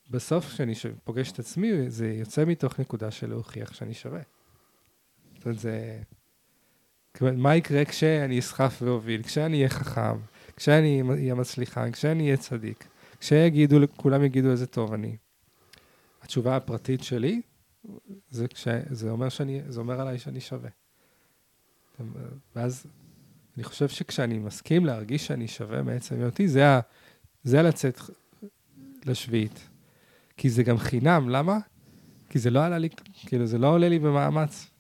בסוף 0.10 0.46
כשאני 0.46 0.74
פוגש 1.04 1.32
את 1.32 1.40
עצמי, 1.40 1.90
זה 1.90 2.08
יוצא 2.08 2.46
מתוך 2.46 2.80
נקודה 2.80 3.12
של 3.12 3.30
להוכיח 3.30 3.74
שאני 3.74 3.94
שווה. 3.94 4.22
זאת 5.36 5.46
אומרת, 5.46 5.60
זה... 5.60 6.02
מה 7.22 7.56
יקרה 7.56 7.86
כשאני 7.86 8.40
אסחף 8.40 8.78
ואוביל, 8.82 9.24
כשאני 9.24 9.58
אהיה 9.58 9.70
חכם, 9.70 10.18
כשאני 10.56 11.02
אהיה 11.10 11.36
מצליחן, 11.36 11.92
כשאני 11.92 12.24
אהיה 12.24 12.38
צדיק, 12.38 12.88
כשיגידו, 13.20 13.78
כולם 13.96 14.24
יגידו 14.24 14.52
איזה 14.52 14.68
טוב 14.68 14.94
אני. 14.94 15.18
התשובה 16.22 16.56
הפרטית 16.56 17.04
שלי, 17.04 17.42
זה, 18.30 18.48
כש, 18.48 18.68
זה, 18.90 19.10
אומר 19.10 19.30
שאני, 19.30 19.62
זה 19.68 19.80
אומר 19.80 20.02
עליי 20.02 20.20
שאני 20.20 20.42
שווה. 20.42 20.70
ואז 22.56 22.86
אני 23.58 23.64
חושב 23.64 23.90
שכשאני 23.90 24.40
מסכים 24.40 24.86
להרגיש 24.86 25.28
שאני 25.28 25.48
שווה 25.48 25.82
מעצם 25.82 26.16
היותי, 26.16 26.48
זה, 26.48 26.70
ה, 26.70 26.80
זה 27.44 27.62
לצאת 27.62 28.00
לשביעית. 29.06 29.70
כי 30.38 30.50
זה 30.50 30.64
גם 30.64 30.78
חינם, 30.78 31.30
למה? 31.30 31.58
כי 32.30 32.40
זה 32.40 32.50
לא 32.50 32.66
עלה 32.66 32.78
לי, 32.78 32.90
כאילו, 33.14 33.46
זה 33.46 33.58
לא 33.58 33.68
עולה 33.68 33.90
לי 33.90 34.00
במאמץ. 34.00 34.72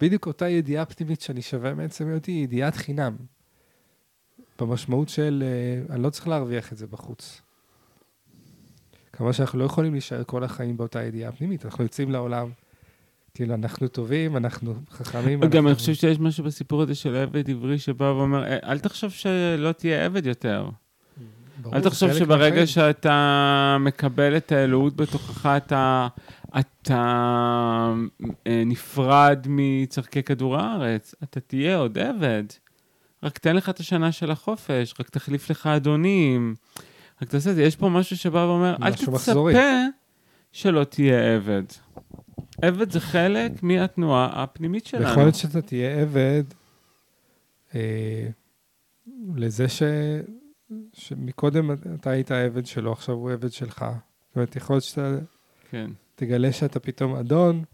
בדיוק 0.00 0.26
אותה 0.26 0.48
ידיעה 0.48 0.84
פנימית 0.84 1.20
שאני 1.20 1.42
שווה 1.42 1.74
מעצם 1.74 2.08
היותי, 2.08 2.32
היא 2.32 2.44
ידיעת 2.44 2.76
חינם. 2.76 3.16
במשמעות 4.60 5.08
של, 5.08 5.44
uh, 5.88 5.92
אני 5.92 6.02
לא 6.02 6.10
צריך 6.10 6.28
להרוויח 6.28 6.72
את 6.72 6.76
זה 6.76 6.86
בחוץ. 6.86 7.42
כמה 9.12 9.32
שאנחנו 9.32 9.58
לא 9.58 9.64
יכולים 9.64 9.92
להישאר 9.92 10.24
כל 10.24 10.44
החיים 10.44 10.76
באותה 10.76 11.02
ידיעה 11.02 11.32
פנימית, 11.32 11.64
אנחנו 11.64 11.84
יוצאים 11.84 12.10
לעולם, 12.10 12.50
כאילו, 13.34 13.54
אנחנו 13.54 13.88
טובים, 13.88 14.36
אנחנו 14.36 14.74
חכמים. 14.90 15.40
גם 15.40 15.46
אנחנו... 15.46 15.68
אני 15.68 15.74
חושב 15.74 15.94
שיש 15.94 16.18
משהו 16.18 16.44
בסיפור 16.44 16.82
הזה 16.82 16.94
של 16.94 17.16
עבד 17.16 17.50
עברי 17.50 17.78
שבא 17.78 18.04
ואומר, 18.04 18.44
אה, 18.44 18.58
אל 18.70 18.78
תחשוב 18.78 19.10
שלא 19.10 19.72
תהיה 19.72 20.04
עבד 20.04 20.26
יותר. 20.26 20.68
ברור, 21.64 21.76
אל 21.76 21.82
תחשוב 21.82 22.12
שברגע. 22.12 22.66
שאתה 22.66 23.76
מקבל 23.80 24.36
את 24.36 24.52
האלוהות 24.52 24.96
בתוכך, 24.96 25.46
אתה, 25.46 26.08
אתה 26.58 27.94
אה, 28.46 28.62
נפרד 28.66 29.46
מצורכי 29.48 30.22
כדור 30.22 30.56
הארץ, 30.56 31.14
אתה 31.22 31.40
תהיה 31.40 31.76
עוד 31.76 31.98
עבד. 31.98 32.44
רק 33.22 33.38
תן 33.38 33.56
לך 33.56 33.68
את 33.68 33.80
השנה 33.80 34.12
של 34.12 34.30
החופש, 34.30 34.94
רק 35.00 35.10
תחליף 35.10 35.50
לך 35.50 35.66
אדונים. 35.66 36.54
רק 37.22 37.28
תעשה 37.28 37.50
את 37.50 37.54
זה, 37.54 37.62
יש 37.62 37.76
פה 37.76 37.88
משהו 37.88 38.16
שבא 38.16 38.38
ואומר, 38.38 38.76
אל 38.82 38.92
תצפה 38.92 39.10
מחזורי. 39.10 39.54
שלא 40.52 40.84
תהיה 40.84 41.34
עבד. 41.34 41.62
עבד 42.62 42.90
זה 42.90 43.00
חלק 43.00 43.62
מהתנועה 43.62 44.42
הפנימית 44.42 44.86
שלנו. 44.86 45.10
יכול 45.10 45.22
להיות 45.22 45.34
שאתה 45.34 45.62
תהיה 45.62 46.00
עבד 46.02 46.44
אה, 47.74 48.28
לזה 49.36 49.68
ש... 49.68 49.82
שמקודם 50.92 51.70
אתה 51.94 52.10
היית 52.10 52.30
עבד 52.30 52.66
שלו, 52.66 52.92
עכשיו 52.92 53.14
הוא 53.14 53.32
עבד 53.32 53.52
שלך. 53.52 53.84
זאת 54.28 54.36
אומרת, 54.36 54.56
יכול 54.56 54.74
להיות 54.74 54.84
שאתה... 54.84 55.18
כן. 55.70 55.90
תגלה 56.14 56.52
שאתה 56.52 56.80
פתאום 56.80 57.14
אדון, 57.14 57.64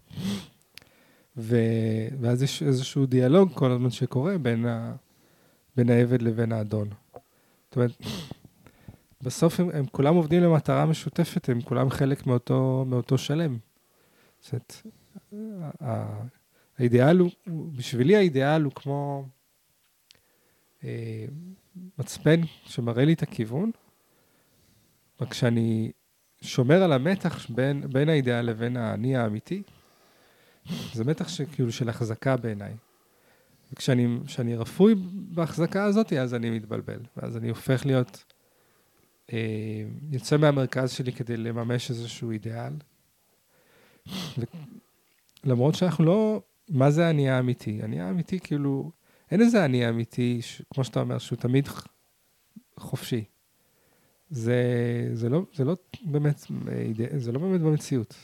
ו... 1.37 1.55
ואז 2.19 2.43
יש 2.43 2.63
איזשהו 2.63 3.05
דיאלוג 3.05 3.51
כל 3.53 3.71
הזמן 3.71 3.89
שקורה 3.89 4.37
בין, 4.37 4.65
ה... 4.65 4.95
בין 5.75 5.89
העבד 5.89 6.21
לבין 6.21 6.51
האדון. 6.51 6.89
זאת 7.67 7.75
אומרת, 7.75 7.91
בסוף 9.21 9.59
הם, 9.59 9.69
הם 9.73 9.85
כולם 9.85 10.15
עובדים 10.15 10.43
למטרה 10.43 10.85
משותפת, 10.85 11.49
הם 11.49 11.61
כולם 11.61 11.89
חלק 11.89 12.27
מאותו, 12.27 12.85
מאותו 12.87 13.17
שלם. 13.17 13.57
זאת 14.41 14.73
האידיאל 16.77 17.17
הוא, 17.17 17.29
בשבילי 17.75 18.15
האידיאל 18.15 18.63
הוא 18.63 18.71
כמו 18.71 19.25
אה, 20.83 21.25
מצפן 21.97 22.41
שמראה 22.65 23.05
לי 23.05 23.13
את 23.13 23.23
הכיוון, 23.23 23.71
רק 25.21 25.33
שאני 25.33 25.91
שומר 26.41 26.83
על 26.83 26.93
המתח 26.93 27.49
בין, 27.49 27.89
בין 27.89 28.09
האידיאל 28.09 28.45
לבין 28.45 28.77
האני 28.77 29.15
האמיתי, 29.15 29.63
זה 30.93 31.03
מתח 31.03 31.27
שכאילו 31.27 31.71
של 31.71 31.89
החזקה 31.89 32.37
בעיניי. 32.37 32.73
וכשאני 33.73 34.55
רפוי 34.57 34.95
בהחזקה 35.13 35.83
הזאת, 35.83 36.13
אז 36.13 36.33
אני 36.33 36.49
מתבלבל, 36.49 36.99
ואז 37.17 37.37
אני 37.37 37.49
הופך 37.49 37.85
להיות 37.85 38.23
אה, 39.33 39.83
יוצא 40.11 40.37
מהמרכז 40.37 40.91
שלי 40.91 41.11
כדי 41.11 41.37
לממש 41.37 41.89
איזשהו 41.89 42.31
אידיאל. 42.31 42.73
למרות 45.43 45.75
שאנחנו 45.75 46.05
לא, 46.05 46.41
מה 46.69 46.91
זה 46.91 47.09
אני 47.09 47.29
האמיתי? 47.29 47.79
אני 47.83 48.01
האמיתי, 48.01 48.39
כאילו, 48.39 48.91
אין 49.31 49.41
איזה 49.41 49.65
אני 49.65 49.85
האמיתי, 49.85 50.41
ש, 50.41 50.61
כמו 50.73 50.83
שאתה 50.83 50.99
אומר, 50.99 51.17
שהוא 51.17 51.37
תמיד 51.37 51.67
חופשי. 52.79 53.23
זה, 54.29 54.55
זה, 55.13 55.29
לא, 55.29 55.41
זה, 55.53 55.65
לא 55.65 55.75
באמת, 56.01 56.45
זה 57.17 57.31
לא 57.31 57.39
באמת 57.39 57.61
במציאות, 57.61 58.15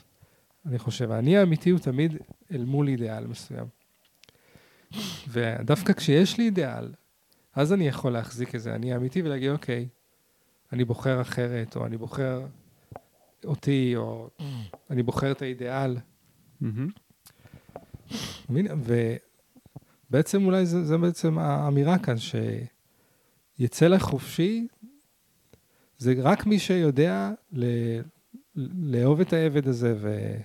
אני 0.65 0.79
חושב. 0.79 1.11
האני 1.11 1.37
האמיתי 1.37 1.69
הוא 1.69 1.79
תמיד 1.79 2.17
אל 2.51 2.65
מול 2.65 2.87
אידיאל 2.87 3.27
מסוים. 3.27 3.67
ודווקא 5.27 5.93
כשיש 5.93 6.37
לי 6.37 6.43
אידיאל, 6.43 6.93
אז 7.55 7.73
אני 7.73 7.87
יכול 7.87 8.11
להחזיק 8.11 8.55
איזה 8.55 8.75
אני 8.75 8.93
האמיתי 8.93 9.21
ולהגיד, 9.21 9.51
אוקיי, 9.51 9.87
אני 10.73 10.85
בוחר 10.85 11.21
אחרת, 11.21 11.75
או 11.75 11.85
אני 11.85 11.97
בוחר 11.97 12.45
אותי, 13.45 13.93
או 13.95 14.29
אני 14.89 15.03
בוחר 15.03 15.31
את 15.31 15.41
האידיאל. 15.41 15.97
ובעצם 20.09 20.45
אולי 20.45 20.65
זה, 20.65 20.85
זה 20.85 20.97
בעצם 20.97 21.37
האמירה 21.39 21.97
כאן, 21.99 22.15
שיצא 23.57 23.87
לחופשי, 23.87 24.67
זה 25.97 26.13
רק 26.17 26.45
מי 26.45 26.59
שיודע 26.59 27.31
ל, 27.51 27.65
לאהוב 28.75 29.21
את 29.21 29.33
העבד 29.33 29.67
הזה, 29.67 29.95
ו, 29.97 30.35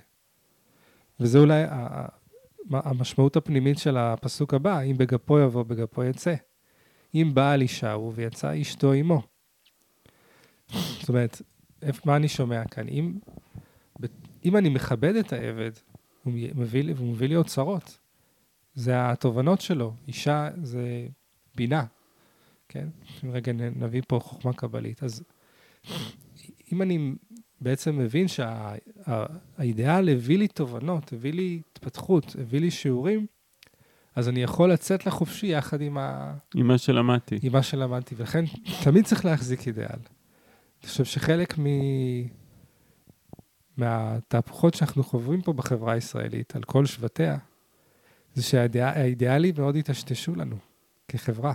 וזה 1.19 1.39
אולי 1.39 1.63
המשמעות 2.69 3.35
הפנימית 3.35 3.77
של 3.77 3.97
הפסוק 3.97 4.53
הבא, 4.53 4.81
אם 4.81 4.97
בגפו 4.97 5.39
יבוא, 5.39 5.63
בגפו 5.63 6.03
יצא. 6.03 6.35
אם 7.15 7.31
בעל 7.33 7.61
אישה 7.61 7.93
הוא 7.93 8.11
ויצא 8.15 8.61
אשתו 8.61 8.91
עמו. 8.91 9.21
זאת 10.99 11.09
אומרת, 11.09 11.41
מה 12.05 12.15
אני 12.15 12.27
שומע 12.27 12.65
כאן? 12.65 12.87
אם, 12.87 13.19
אם 14.45 14.57
אני 14.57 14.69
מכבד 14.69 15.15
את 15.15 15.33
העבד, 15.33 15.71
הוא 16.23 16.33
מביא, 16.55 16.93
הוא 16.97 17.07
מביא 17.07 17.27
לי 17.27 17.35
אוצרות. 17.35 18.02
זה 18.73 19.11
התובנות 19.11 19.61
שלו. 19.61 19.93
אישה 20.07 20.49
זה 20.63 21.07
בינה, 21.55 21.85
כן? 22.69 22.87
רגע 23.23 23.51
נביא 23.53 24.01
פה 24.07 24.19
חוכמה 24.19 24.53
קבלית. 24.53 25.03
אז 25.03 25.23
אם 26.71 26.81
אני 26.81 27.13
בעצם 27.61 27.97
מבין 27.97 28.27
שהאידאל 28.27 30.05
שה, 30.05 30.11
הביא 30.11 30.37
לי 30.37 30.47
תובנות, 30.47 31.13
הביא 31.13 31.33
לי 31.33 31.61
התפתחות, 31.71 32.35
הביא 32.41 32.59
לי 32.59 32.71
שיעורים, 32.71 33.25
אז 34.15 34.29
אני 34.29 34.43
יכול 34.43 34.71
לצאת 34.71 35.05
לחופשי 35.05 35.47
יחד 35.47 35.81
עם 35.81 35.97
ה... 35.97 36.33
עם 36.55 36.67
מה 36.67 36.77
שלמדתי. 36.77 37.39
עם 37.41 37.51
מה 37.51 37.63
שלמדתי, 37.63 38.15
ולכן 38.17 38.45
תמיד 38.83 39.05
צריך 39.05 39.25
להחזיק 39.25 39.67
אידאל. 39.67 39.85
אני 39.85 40.89
חושב 40.89 41.05
שחלק 41.05 41.59
מ... 41.59 41.65
מהתהפוכות 43.77 44.73
שאנחנו 44.73 45.03
חווים 45.03 45.41
פה 45.41 45.53
בחברה 45.53 45.93
הישראלית, 45.93 46.55
על 46.55 46.63
כל 46.63 46.85
שבטיה, 46.85 47.37
זה 48.33 48.43
שהאידיאלים 48.43 49.55
מאוד 49.57 49.75
היטשטשו 49.75 50.35
לנו 50.35 50.55
כחברה. 51.07 51.53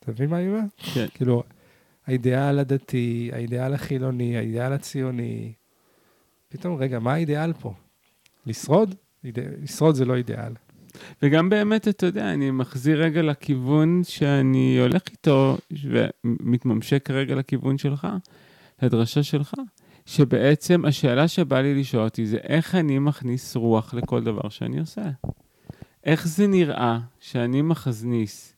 אתה 0.00 0.10
מבין 0.10 0.30
מה 0.30 0.38
אני 0.38 0.48
אומר? 0.48 0.60
כן. 0.94 1.06
כאילו, 1.14 1.42
האידיאל 2.06 2.58
הדתי, 2.58 3.30
האידיאל 3.32 3.74
החילוני, 3.74 4.36
האידיאל 4.36 4.72
הציוני. 4.72 5.52
פתאום, 6.48 6.76
רגע, 6.76 6.98
מה 6.98 7.12
האידיאל 7.12 7.52
פה? 7.52 7.74
לשרוד? 8.46 8.94
אידא... 9.24 9.42
לשרוד 9.62 9.94
זה 9.94 10.04
לא 10.04 10.16
אידיאל. 10.16 10.52
וגם 11.22 11.48
באמת, 11.48 11.88
אתה 11.88 12.06
יודע, 12.06 12.32
אני 12.32 12.50
מחזיר 12.50 13.02
רגע 13.02 13.22
לכיוון 13.22 14.00
שאני 14.04 14.78
הולך 14.80 15.02
איתו, 15.10 15.58
ומתממשק 16.24 17.10
רגע 17.10 17.34
לכיוון 17.34 17.78
שלך, 17.78 18.08
לדרשה 18.82 19.22
שלך, 19.22 19.54
שבעצם 20.06 20.84
השאלה 20.84 21.28
שבא 21.28 21.60
לי 21.60 21.80
לשאול 21.80 22.04
אותי 22.04 22.26
זה 22.26 22.36
איך 22.36 22.74
אני 22.74 22.98
מכניס 22.98 23.56
רוח 23.56 23.94
לכל 23.94 24.24
דבר 24.24 24.48
שאני 24.48 24.80
עושה. 24.80 25.02
איך 26.04 26.28
זה 26.28 26.46
נראה 26.46 26.98
שאני 27.20 27.62
מכניס 27.62 28.54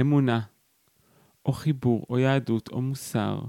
אמונה, 0.00 0.40
או 1.46 1.52
חיבור, 1.52 2.06
או 2.10 2.18
יהדות, 2.18 2.68
או 2.68 2.82
מוסר, 2.82 3.40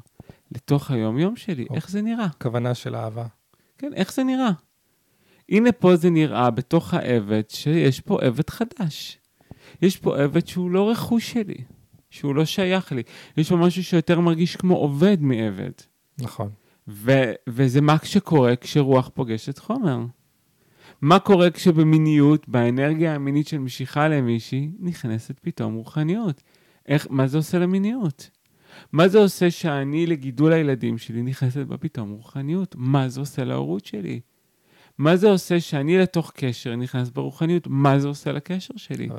לתוך 0.51 0.91
היום-יום 0.91 1.35
שלי? 1.35 1.65
או. 1.69 1.75
איך 1.75 1.89
זה 1.89 2.01
נראה? 2.01 2.27
כוונה 2.41 2.75
של 2.75 2.95
אהבה. 2.95 3.25
כן, 3.77 3.93
איך 3.93 4.13
זה 4.13 4.23
נראה? 4.23 4.51
הנה 5.49 5.71
פה 5.71 5.95
זה 5.95 6.09
נראה 6.09 6.51
בתוך 6.51 6.93
העבד 6.93 7.41
שיש 7.49 7.99
פה 7.99 8.21
עבד 8.21 8.49
חדש. 8.49 9.17
יש 9.81 9.97
פה 9.97 10.17
עבד 10.17 10.47
שהוא 10.47 10.71
לא 10.71 10.89
רכוש 10.89 11.31
שלי, 11.31 11.57
שהוא 12.09 12.35
לא 12.35 12.45
שייך 12.45 12.91
לי. 12.91 13.03
יש 13.37 13.49
פה 13.49 13.55
משהו 13.55 13.83
שיותר 13.83 14.19
מרגיש 14.19 14.55
כמו 14.55 14.75
עובד 14.75 15.17
מעבד. 15.21 15.71
נכון. 16.17 16.49
ו- 16.87 17.33
וזה 17.49 17.81
מה 17.81 17.97
שקורה 18.03 18.55
כשרוח 18.55 19.09
פוגשת 19.13 19.57
חומר. 19.57 19.99
מה 21.05 21.19
קורה 21.19 21.51
כשבמיניות, 21.51 22.49
באנרגיה 22.49 23.15
המינית 23.15 23.47
של 23.47 23.57
משיכה 23.57 24.07
למישהי, 24.07 24.69
נכנסת 24.79 25.39
פתאום 25.41 25.73
רוחניות? 25.73 26.41
איך, 26.87 27.07
מה 27.09 27.27
זה 27.27 27.37
עושה 27.37 27.59
למיניות? 27.59 28.29
מה 28.91 29.07
זה 29.07 29.17
עושה 29.17 29.51
שאני 29.51 30.07
לגידול 30.07 30.53
הילדים 30.53 30.97
שלי 30.97 31.21
נכנסת 31.21 31.65
בה 31.67 31.77
פתאום 31.77 32.11
רוחניות? 32.11 32.75
מה 32.77 33.09
זה 33.09 33.19
עושה 33.19 33.43
להורות 33.43 33.85
שלי? 33.85 34.19
מה 34.97 35.15
זה 35.15 35.29
עושה 35.29 35.59
שאני 35.59 35.97
לתוך 35.97 36.31
קשר 36.35 36.75
נכנס 36.75 37.09
ברוחניות? 37.09 37.67
מה 37.67 37.99
זה 37.99 38.07
עושה 38.07 38.31
לקשר 38.31 38.73
שלי? 38.77 39.09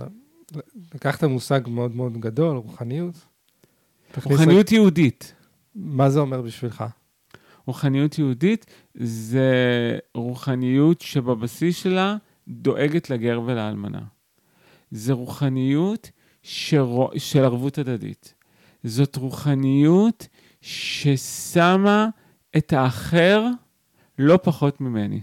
לקחת 0.94 1.24
מושג 1.24 1.60
מאוד 1.66 1.96
מאוד 1.96 2.18
גדול, 2.18 2.56
רוחניות. 2.56 3.26
רוחניות 4.24 4.72
יהודית. 4.72 5.34
מה 5.74 6.10
זה 6.10 6.20
אומר 6.20 6.42
בשבילך? 6.42 6.84
רוחניות 7.66 8.18
יהודית 8.18 8.66
זה 8.94 9.52
רוחניות 10.14 11.00
שבבסיס 11.00 11.76
שלה 11.76 12.16
דואגת 12.48 13.10
לגר 13.10 13.40
ולאלמנה. 13.46 14.00
זה 14.90 15.12
רוחניות 15.12 16.10
שרו, 16.42 17.10
של 17.16 17.44
ערבות 17.44 17.78
הדדית. 17.78 18.34
זאת 18.84 19.16
רוחניות 19.16 20.28
ששמה 20.60 22.08
את 22.56 22.72
האחר 22.72 23.46
לא 24.18 24.38
פחות 24.42 24.80
ממני. 24.80 25.20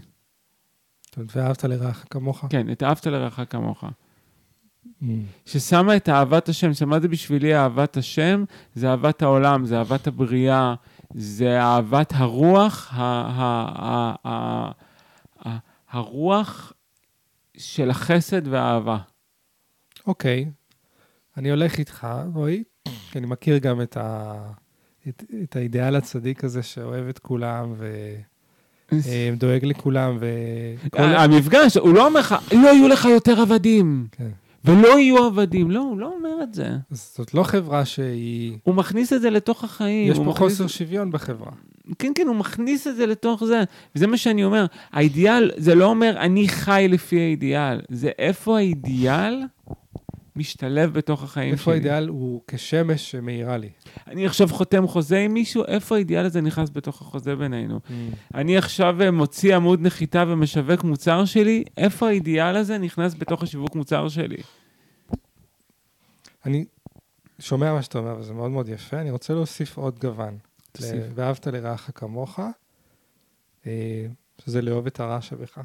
ואהבת 1.16 1.64
לרעך 1.64 2.04
כמוך. 2.10 2.44
כן, 2.50 2.72
את 2.72 2.82
אהבת 2.82 3.06
לרעך 3.06 3.40
כמוך. 3.50 3.84
Mm. 3.84 5.06
ששמה 5.46 5.96
את 5.96 6.08
אהבת 6.08 6.48
השם, 6.48 6.74
שמה 6.74 7.00
זה 7.00 7.08
בשבילי 7.08 7.56
אהבת 7.56 7.96
השם? 7.96 8.44
זה 8.74 8.90
אהבת 8.90 9.22
העולם, 9.22 9.66
זה 9.66 9.78
אהבת 9.78 10.06
הבריאה, 10.06 10.74
זה 11.14 11.60
אהבת 11.60 12.12
הרוח, 12.14 12.90
ה- 12.92 13.02
ה- 13.02 13.72
ה- 13.76 14.14
ה- 14.28 14.70
ה- 15.48 15.58
הרוח 15.90 16.72
של 17.56 17.90
החסד 17.90 18.48
והאהבה. 18.48 18.98
אוקיי, 20.06 20.50
אני 21.36 21.50
הולך 21.50 21.78
איתך, 21.78 22.06
רועי, 22.34 22.62
כי 23.10 23.18
אני 23.18 23.26
מכיר 23.26 23.58
גם 23.58 23.80
את, 23.80 23.96
ה... 23.96 24.34
את, 25.08 25.24
את 25.42 25.56
האידיאל 25.56 25.96
הצדיק 25.96 26.44
הזה 26.44 26.62
שאוהב 26.62 27.08
את 27.08 27.18
כולם 27.18 27.74
ודואג 28.92 29.64
לכולם, 29.64 30.18
וכל... 30.20 31.02
המפגש, 31.02 31.76
הוא 31.76 31.94
לא 31.94 32.06
אומר 32.06 32.20
לך, 32.20 32.34
לא 32.52 32.68
יהיו 32.68 32.88
לך 32.88 33.04
יותר 33.04 33.40
עבדים, 33.40 34.06
כן. 34.12 34.30
ולא 34.64 34.98
יהיו 34.98 35.24
עבדים. 35.24 35.70
לא, 35.70 35.80
הוא 35.80 35.98
לא 35.98 36.12
אומר 36.18 36.42
את 36.42 36.54
זה. 36.54 36.68
זאת 36.90 37.34
לא 37.34 37.42
חברה 37.42 37.84
שהיא... 37.84 38.58
הוא 38.62 38.74
מכניס 38.74 39.12
את 39.12 39.20
זה 39.20 39.30
לתוך 39.30 39.64
החיים. 39.64 40.10
יש 40.12 40.18
פה 40.18 40.24
מכניס- 40.24 40.38
חוסר 40.38 40.66
שוויון 40.66 41.10
בחברה. 41.10 41.50
כן, 41.98 42.12
כן, 42.14 42.26
הוא 42.26 42.36
מכניס 42.36 42.86
את 42.86 42.96
זה 42.96 43.06
לתוך 43.06 43.44
זה. 43.44 43.64
וזה 43.96 44.06
מה 44.06 44.16
שאני 44.16 44.44
אומר. 44.44 44.66
האידיאל, 44.92 45.50
זה 45.56 45.74
לא 45.74 45.84
אומר 45.84 46.14
אני 46.20 46.48
חי 46.48 46.86
לפי 46.90 47.20
האידיאל, 47.20 47.80
זה 47.90 48.10
איפה 48.18 48.56
האידיאל 48.58 49.40
משתלב 50.36 50.92
בתוך 50.92 51.22
החיים 51.22 51.52
איפה 51.52 51.64
שלי. 51.64 51.72
האידיאל 51.72 52.08
הוא 52.08 52.40
כשמש 52.46 53.10
שמאירה 53.10 53.56
לי. 53.56 53.70
אני 54.06 54.26
עכשיו 54.26 54.48
חותם 54.48 54.86
חוזה 54.86 55.18
עם 55.18 55.34
מישהו, 55.34 55.64
איפה 55.64 55.94
האידיאל 55.94 56.24
הזה 56.26 56.40
נכנס 56.40 56.70
בתוך 56.70 57.02
החוזה 57.02 57.36
בינינו? 57.36 57.80
אני 58.34 58.56
עכשיו 58.56 59.02
אה, 59.02 59.10
מוציא 59.10 59.56
עמוד 59.56 59.80
נחיתה 59.80 60.24
ומשווק 60.28 60.84
מוצר 60.84 61.24
שלי, 61.24 61.64
איפה 61.76 62.08
האידיאל 62.08 62.56
הזה 62.56 62.78
נכנס 62.78 63.14
בתוך 63.14 63.42
השיווק 63.42 63.74
מוצר 63.74 64.08
שלי? 64.08 64.36
אני 66.44 66.64
שומע 67.38 67.72
מה 67.72 67.82
שאתה 67.82 67.98
אומר, 67.98 68.16
וזה 68.18 68.32
מאוד 68.32 68.50
מאוד 68.50 68.68
יפה. 68.68 69.00
אני 69.00 69.10
רוצה 69.10 69.34
להוסיף 69.34 69.76
עוד 69.76 69.98
גוון. 69.98 70.38
תוסיף. 70.72 71.04
ואהבת 71.14 71.46
לרעך 71.46 71.90
כמוך, 71.94 72.40
אה, 73.66 74.06
שזה 74.44 74.62
לאהוב 74.62 74.86
את 74.86 75.00
הרע 75.00 75.20
שבך. 75.20 75.58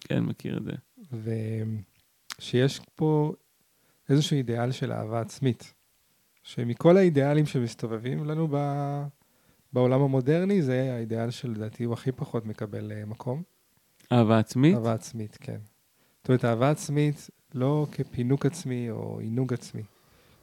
כן, 0.00 0.20
מכיר 0.20 0.58
את 0.58 0.62
זה. 0.64 0.72
ושיש 2.38 2.80
פה 2.94 3.32
איזשהו 4.08 4.36
אידיאל 4.36 4.72
של 4.72 4.92
אהבה 4.92 5.20
עצמית, 5.20 5.74
שמכל 6.42 6.96
האידיאלים 6.96 7.46
שמסתובבים 7.46 8.24
לנו 8.24 8.48
ב... 8.50 8.56
בעולם 9.72 10.00
המודרני, 10.00 10.62
זה 10.62 10.92
האידיאל 10.94 11.30
שלדעתי 11.30 11.84
הוא 11.84 11.94
הכי 11.94 12.12
פחות 12.12 12.46
מקבל 12.46 12.92
אה, 12.92 13.04
מקום. 13.04 13.42
אהבה 14.12 14.38
עצמית? 14.38 14.74
אהבה 14.74 14.92
עצמית, 14.92 15.38
כן. 15.40 15.58
זאת 16.18 16.28
אומרת, 16.28 16.44
אהבה 16.44 16.70
עצמית 16.70 17.30
לא 17.54 17.86
כפינוק 17.92 18.46
עצמי 18.46 18.90
או 18.90 19.18
עינוג 19.20 19.52
עצמי, 19.52 19.82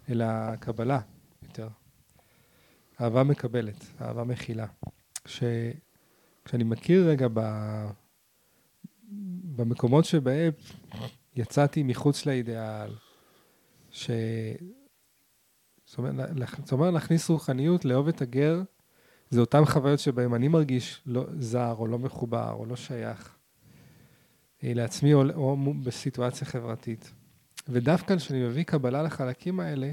אלא 0.09 0.55
קבלה 0.55 0.99
יותר. 1.43 1.67
אהבה 3.01 3.23
מקבלת, 3.23 3.85
אהבה 4.01 4.23
מכילה. 4.23 4.65
כש... 5.23 5.43
כשאני 6.45 6.63
מכיר 6.63 7.09
רגע 7.09 7.27
ב... 7.33 7.41
במקומות 9.55 10.05
שבהם 10.05 10.51
יצאתי 11.35 11.83
מחוץ 11.83 12.25
לאידיאל, 12.25 12.95
ש... 13.95 14.09
זאת 15.85 15.97
אומרת, 15.97 16.93
להכניס 16.93 17.29
רוחניות, 17.29 17.85
לאהוב 17.85 18.07
את 18.07 18.21
הגר, 18.21 18.61
זה 19.29 19.39
אותן 19.39 19.65
חוויות 19.65 19.99
שבהן 19.99 20.33
אני 20.33 20.47
מרגיש 20.47 21.01
לא 21.05 21.25
זר, 21.39 21.75
או 21.77 21.87
לא 21.87 21.99
מחובר, 21.99 22.51
או 22.51 22.65
לא 22.65 22.75
שייך 22.75 23.37
אה, 24.63 24.73
לעצמי, 24.73 25.13
או, 25.13 25.23
או 25.33 25.57
בסיטואציה 25.83 26.47
חברתית. 26.47 27.13
ודווקא 27.69 28.17
כשאני 28.17 28.47
מביא 28.47 28.63
קבלה 28.63 29.03
לחלקים 29.03 29.59
האלה, 29.59 29.91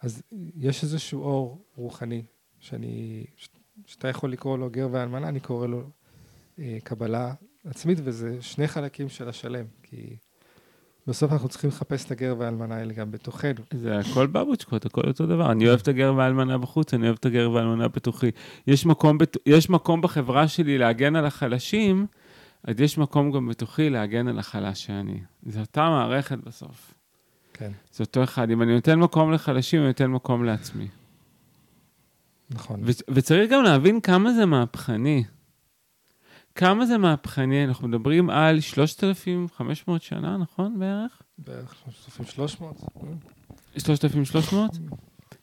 אז 0.00 0.22
יש 0.56 0.82
איזשהו 0.82 1.22
אור 1.22 1.64
רוחני, 1.74 2.22
שאני, 2.58 3.26
שאתה 3.86 4.08
יכול 4.08 4.32
לקרוא 4.32 4.58
לו 4.58 4.70
גר 4.70 4.88
ואלמנה, 4.92 5.28
אני 5.28 5.40
קורא 5.40 5.66
לו 5.66 5.90
אה, 6.58 6.78
קבלה 6.84 7.34
עצמית, 7.64 7.98
וזה 8.04 8.42
שני 8.42 8.68
חלקים 8.68 9.08
של 9.08 9.28
השלם, 9.28 9.66
כי 9.82 10.16
בסוף 11.06 11.32
אנחנו 11.32 11.48
צריכים 11.48 11.70
לחפש 11.70 12.04
את 12.04 12.10
הגר 12.10 12.34
והאלמנה 12.38 12.74
האלה 12.74 12.94
גם 12.94 13.10
בתוכנו. 13.10 13.62
זה 13.74 13.98
הכל 13.98 14.26
בבוצ'קות, 14.26 14.86
הכל 14.86 15.00
אותו 15.06 15.26
דבר. 15.26 15.52
אני 15.52 15.68
אוהב 15.68 15.80
את 15.80 15.88
הגר 15.88 16.14
והאלמנה 16.16 16.58
בחוץ, 16.58 16.94
אני 16.94 17.06
אוהב 17.06 17.16
את 17.20 17.26
הגר 17.26 17.50
והאלמנה 17.50 17.88
בתוכי. 17.88 18.30
יש 18.66 18.86
מקום, 18.86 19.18
בת... 19.18 19.36
יש 19.46 19.70
מקום 19.70 20.00
בחברה 20.00 20.48
שלי 20.48 20.78
להגן 20.78 21.16
על 21.16 21.26
החלשים, 21.26 22.06
אז 22.64 22.80
יש 22.80 22.98
מקום 22.98 23.30
גם 23.30 23.48
בתוכי 23.48 23.90
להגן 23.90 24.28
על 24.28 24.38
החלש 24.38 24.84
שאני. 24.86 25.20
זו 25.46 25.60
אותה 25.60 25.88
מערכת 25.88 26.38
בסוף. 26.38 26.94
כן, 27.52 27.70
זה 27.92 28.04
אותו 28.04 28.24
אחד. 28.24 28.50
אם 28.50 28.62
אני 28.62 28.74
נותן 28.74 28.98
מקום 28.98 29.32
לחלשים, 29.32 29.80
אני 29.80 29.88
נותן 29.88 30.06
מקום 30.06 30.44
לעצמי. 30.44 30.88
נכון. 32.50 32.80
ו- 32.84 33.04
וצריך 33.14 33.50
גם 33.50 33.62
להבין 33.62 34.00
כמה 34.00 34.32
זה 34.32 34.46
מהפכני. 34.46 35.24
כמה 36.54 36.86
זה 36.86 36.98
מהפכני, 36.98 37.64
אנחנו 37.64 37.88
מדברים 37.88 38.30
על 38.30 38.60
3,500 38.60 40.02
שנה, 40.02 40.36
נכון 40.36 40.78
בערך? 40.78 41.22
בערך 41.38 41.74
300. 42.30 42.76
3,300? 43.78 44.70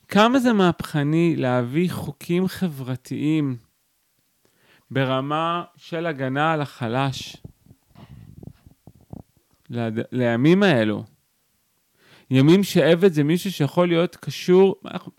כמה 0.08 0.38
זה 0.38 0.52
מהפכני 0.52 1.36
להביא 1.36 1.90
חוקים 1.90 2.48
חברתיים 2.48 3.56
ברמה 4.90 5.64
של 5.76 6.06
הגנה 6.06 6.52
על 6.52 6.60
החלש 6.60 7.36
ליד- 9.70 10.04
לימים 10.12 10.62
האלו. 10.62 11.04
ימים 12.30 12.64
שעבד 12.64 13.12
זה 13.12 13.24
מישהו 13.24 13.52
שיכול 13.52 13.88
להיות 13.88 14.16
קשור, 14.16 14.74
אנחנו- 14.84 15.12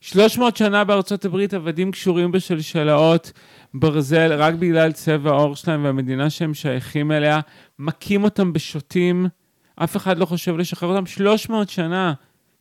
300 0.00 0.56
שנה 0.56 0.84
בארצות 0.84 1.24
הברית 1.24 1.54
עבדים 1.54 1.90
קשורים 1.92 2.32
בשלשלאות 2.32 3.32
ברזל 3.74 4.32
רק 4.32 4.54
בגלל 4.54 4.92
צבע 4.92 5.30
העור 5.30 5.56
שלהם 5.56 5.84
והמדינה 5.84 6.30
שהם 6.30 6.54
שייכים 6.54 7.12
אליה, 7.12 7.40
מכים 7.78 8.24
אותם 8.24 8.52
בשוטים, 8.52 9.26
אף 9.76 9.96
אחד 9.96 10.18
לא 10.18 10.24
חושב 10.24 10.56
לשחרר 10.56 10.88
אותם 10.88 11.06
300 11.06 11.70
שנה. 11.70 12.12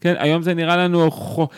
כן, 0.02 0.15
היום 0.17 0.41
זה 0.41 0.54
נראה 0.54 0.78
לנו 0.78 1.12
חוק, 1.12 1.54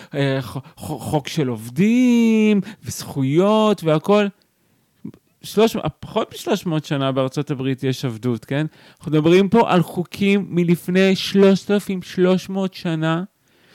חוק 0.77 1.27
של 1.27 1.47
עובדים 1.47 2.61
וזכויות 2.83 3.83
והכול. 3.83 4.29
שלוש, 5.43 5.77
פחות 5.99 6.33
מ-300 6.33 6.87
שנה 6.87 7.11
בארצות 7.11 7.51
הברית 7.51 7.83
יש 7.83 8.05
עבדות, 8.05 8.45
כן? 8.45 8.65
אנחנו 8.97 9.11
מדברים 9.11 9.49
פה 9.49 9.71
על 9.71 9.81
חוקים 9.81 10.45
מלפני 10.49 11.15
3,300 11.15 12.73
שנה, 12.73 13.23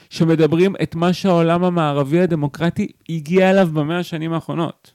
שמדברים 0.09 0.75
את 0.83 0.95
מה 0.95 1.13
שהעולם 1.13 1.63
המערבי 1.63 2.19
הדמוקרטי 2.19 2.87
הגיע 3.09 3.51
אליו 3.51 3.69
במאה 3.73 3.99
השנים 3.99 4.33
האחרונות. 4.33 4.94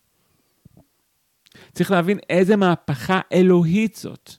צריך 1.73 1.91
להבין 1.91 2.19
איזה 2.31 2.57
מהפכה 2.57 3.21
אלוהית 3.33 3.95
זאת. 3.97 4.31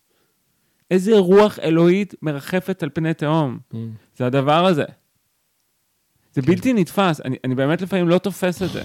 איזה 0.91 1.17
רוח 1.17 1.59
אלוהית 1.59 2.15
מרחפת 2.21 2.83
על 2.83 2.89
פני 2.93 3.13
תהום. 3.13 3.59
Mm. 3.73 3.75
זה 4.17 4.25
הדבר 4.25 4.65
הזה. 4.65 4.85
זה 6.33 6.41
כן. 6.41 6.47
בלתי 6.47 6.73
נתפס, 6.73 7.21
אני, 7.21 7.37
אני 7.43 7.55
באמת 7.55 7.81
לפעמים 7.81 8.09
לא 8.09 8.17
תופס 8.17 8.61
את 8.61 8.69
זה. 8.69 8.83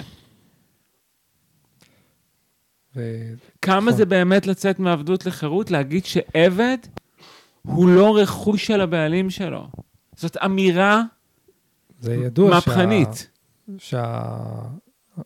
ו- 2.97 3.35
כמה 3.63 3.81
נכון. 3.81 3.93
זה 3.93 4.05
באמת 4.05 4.47
לצאת 4.47 4.79
מעבדות 4.79 5.27
לחירות, 5.27 5.71
להגיד 5.71 6.05
שעבד 6.05 6.79
הוא 7.63 7.89
לא 7.89 8.17
רכוש 8.17 8.67
של 8.67 8.81
הבעלים 8.81 9.31
שלו. 9.31 9.69
זאת 10.17 10.37
אמירה 10.37 11.03
זה 12.01 12.15
ידוע 12.15 12.51
מהפכנית. 12.51 13.31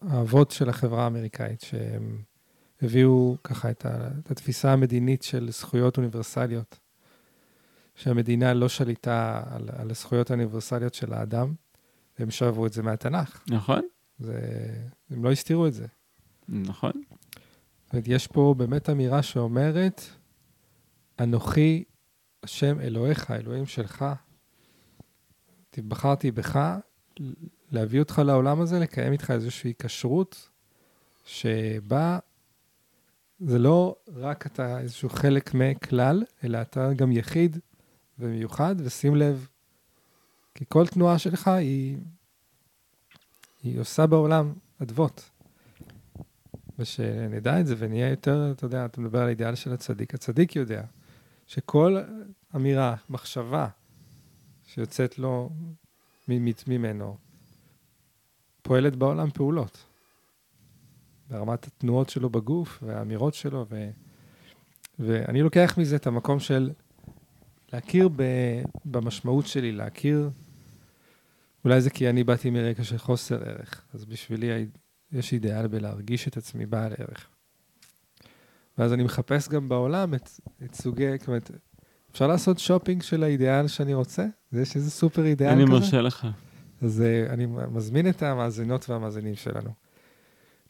שהאבות 0.02 0.50
של 0.50 0.68
החברה 0.68 1.04
האמריקאית, 1.04 1.61
שהם 1.61 2.22
הביאו 2.82 3.36
ככה 3.44 3.70
את, 3.70 3.86
ה, 3.86 4.08
את 4.18 4.30
התפיסה 4.30 4.72
המדינית 4.72 5.22
של 5.22 5.50
זכויות 5.50 5.96
אוניברסליות, 5.96 6.78
שהמדינה 7.94 8.54
לא 8.54 8.68
שליטה 8.68 9.42
על, 9.50 9.68
על 9.72 9.90
הזכויות 9.90 10.30
האוניברסליות 10.30 10.94
של 10.94 11.12
האדם, 11.12 11.54
והם 12.18 12.30
שאבו 12.30 12.66
את 12.66 12.72
זה 12.72 12.82
מהתנ"ך. 12.82 13.44
נכון, 13.48 13.82
זה, 14.18 14.40
הם 15.10 15.24
לא 15.24 15.32
הסתירו 15.32 15.66
את 15.66 15.74
זה. 15.74 15.86
נכון. 16.48 16.92
זאת 17.84 17.92
אומרת, 17.92 18.08
יש 18.08 18.26
פה 18.26 18.54
באמת 18.58 18.90
אמירה 18.90 19.22
שאומרת, 19.22 20.02
אנוכי 21.20 21.84
השם 22.42 22.80
אלוהיך, 22.80 23.30
אלוהים 23.30 23.66
שלך, 23.66 24.04
בחרתי 25.78 26.30
בך 26.30 26.78
להביא 27.70 28.00
אותך 28.00 28.22
לעולם 28.26 28.60
הזה, 28.60 28.78
לקיים 28.78 29.12
איתך 29.12 29.30
איזושהי 29.30 29.72
כשרות, 29.78 30.48
שבה 31.24 32.18
זה 33.40 33.59
לא 33.59 33.96
רק 34.16 34.46
אתה 34.46 34.81
איזשהו 34.81 35.09
חלק 35.09 35.55
מכלל, 35.55 36.22
אלא 36.44 36.61
אתה 36.61 36.92
גם 36.92 37.12
יחיד 37.12 37.59
ומיוחד, 38.18 38.74
ושים 38.79 39.16
לב, 39.16 39.48
כי 40.55 40.64
כל 40.68 40.87
תנועה 40.87 41.18
שלך 41.18 41.48
היא, 41.48 41.98
היא 43.62 43.81
עושה 43.81 44.07
בעולם 44.07 44.53
אדוות. 44.83 45.31
ושנדע 46.79 47.61
את 47.61 47.66
זה 47.66 47.74
ונהיה 47.79 48.11
יותר, 48.11 48.53
אתה 48.53 48.64
יודע, 48.64 48.85
אתה 48.85 49.00
מדבר 49.00 49.20
על 49.20 49.26
האידיאל 49.26 49.55
של 49.55 49.72
הצדיק. 49.72 50.14
הצדיק 50.14 50.57
יודע 50.57 50.83
שכל 51.46 51.98
אמירה, 52.57 52.96
מחשבה 53.11 53.68
שיוצאת 54.66 55.18
לו 55.18 55.50
ממנו, 56.68 57.16
פועלת 58.62 58.96
בעולם 58.96 59.31
פעולות. 59.31 59.89
ברמת 61.30 61.66
התנועות 61.66 62.08
שלו 62.08 62.30
בגוף 62.30 62.82
והאמירות 62.86 63.34
שלו. 63.34 63.66
ו... 63.70 63.90
ואני 64.98 65.42
לוקח 65.42 65.74
מזה 65.78 65.96
את 65.96 66.06
המקום 66.06 66.40
של 66.40 66.70
להכיר 67.72 68.08
ב... 68.16 68.22
במשמעות 68.84 69.46
שלי, 69.46 69.72
להכיר, 69.72 70.30
אולי 71.64 71.80
זה 71.80 71.90
כי 71.90 72.10
אני 72.10 72.24
באתי 72.24 72.50
מרקע 72.50 72.84
של 72.84 72.98
חוסר 72.98 73.44
ערך, 73.44 73.82
אז 73.94 74.04
בשבילי 74.04 74.66
יש 75.12 75.32
אידיאל 75.32 75.66
בלהרגיש 75.66 76.28
את 76.28 76.36
עצמי 76.36 76.66
בעל 76.66 76.92
ערך. 76.98 77.28
ואז 78.78 78.92
אני 78.92 79.02
מחפש 79.02 79.48
גם 79.48 79.68
בעולם 79.68 80.14
את, 80.14 80.30
את 80.64 80.74
סוגי, 80.74 81.18
זאת 81.18 81.28
אומרת, 81.28 81.50
אפשר 82.12 82.26
לעשות 82.26 82.58
שופינג 82.58 83.02
של 83.02 83.22
האידיאל 83.22 83.68
שאני 83.68 83.94
רוצה? 83.94 84.26
יש 84.52 84.76
איזה 84.76 84.90
סופר 84.90 85.24
אידיאל 85.24 85.50
אני 85.50 85.62
כזה? 85.62 85.72
מרשה 85.72 86.00
לך. 86.00 86.26
אז 86.82 87.02
uh, 87.02 87.32
אני 87.32 87.46
מזמין 87.46 88.08
את 88.08 88.22
המאזינות 88.22 88.90
והמאזינים 88.90 89.34
שלנו. 89.34 89.70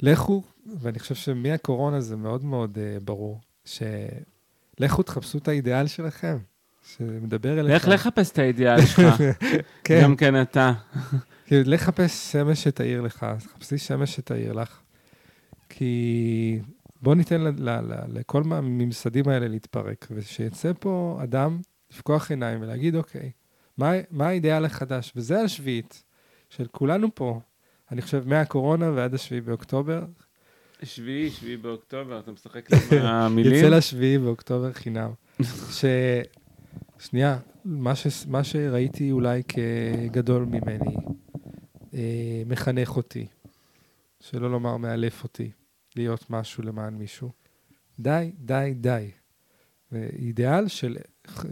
לכו, 0.03 0.43
ואני 0.81 0.99
חושב 0.99 1.15
שמהקורונה 1.15 2.01
זה 2.01 2.17
מאוד 2.17 2.45
מאוד 2.45 2.79
uh, 2.79 3.05
ברור, 3.05 3.41
שלכו 3.65 5.03
תחפשו 5.03 5.39
את 5.39 5.49
האידיאל 5.49 5.87
שלכם, 5.87 6.39
שמדבר 6.83 7.61
אליכם. 7.61 7.75
לך 7.77 7.89
לחפש 7.89 8.31
את 8.31 8.39
האידיאל 8.39 8.87
שלך, 8.87 9.23
כן, 9.85 10.01
גם 10.03 10.17
כן 10.17 10.43
אתה. 10.43 10.73
כאילו, 11.47 11.71
לך 11.71 11.83
חפש 11.83 12.33
שמש 12.33 12.65
שתאיר 12.65 13.01
לך, 13.01 13.25
אז 13.25 13.47
חפשי 13.47 13.79
שמש 13.79 14.17
שתאיר 14.17 14.53
לך. 14.53 14.81
כי 15.69 16.61
בוא 17.03 17.15
ניתן 17.15 17.41
ל- 17.41 17.71
ל- 17.71 17.81
ל- 17.93 18.19
לכל 18.19 18.43
הממסדים 18.51 19.29
האלה 19.29 19.49
להתפרק, 19.49 20.09
ושיצא 20.11 20.73
פה 20.81 21.21
אדם 21.23 21.61
לפקוח 21.93 22.31
עיניים 22.31 22.63
ולהגיד, 22.63 22.97
אוקיי, 22.97 23.31
מה, 23.79 23.93
מה 24.11 24.29
האידיאל 24.29 24.65
החדש? 24.65 25.13
וזה 25.17 25.41
השביעית 25.41 26.03
של 26.51 26.67
כולנו 26.67 27.09
פה, 27.15 27.41
אני 27.93 28.03
חושב, 28.03 28.29
מהקורונה 28.29 28.91
ועד 28.91 29.15
השביעי 29.15 29.41
באוקטובר, 29.41 30.05
שביעי, 30.83 31.31
שביעי 31.31 31.57
באוקטובר, 31.57 32.19
אתה 32.21 32.33
משחק 32.33 32.73
עם 32.73 32.99
המילים? 33.07 33.55
יצא 33.55 33.69
לשביעי 33.69 34.19
באוקטובר 34.19 34.73
חינם. 34.73 35.11
ש... 35.79 35.85
שנייה, 36.99 37.39
מה, 37.65 37.95
ש... 37.95 38.27
מה 38.27 38.45
שראיתי 38.45 39.13
אולי 39.13 39.43
כגדול 39.49 40.45
ממני, 40.45 40.97
אה, 41.95 42.43
מחנך 42.47 42.97
אותי, 42.97 43.27
שלא 44.21 44.51
לומר 44.51 44.77
מאלף 44.77 45.23
אותי, 45.23 45.51
להיות 45.97 46.31
משהו 46.31 46.63
למען 46.63 46.95
מישהו. 46.95 47.31
די, 47.99 48.33
די, 48.39 48.75
די. 48.77 49.11
ואידיאל 49.93 50.69
של 50.69 50.97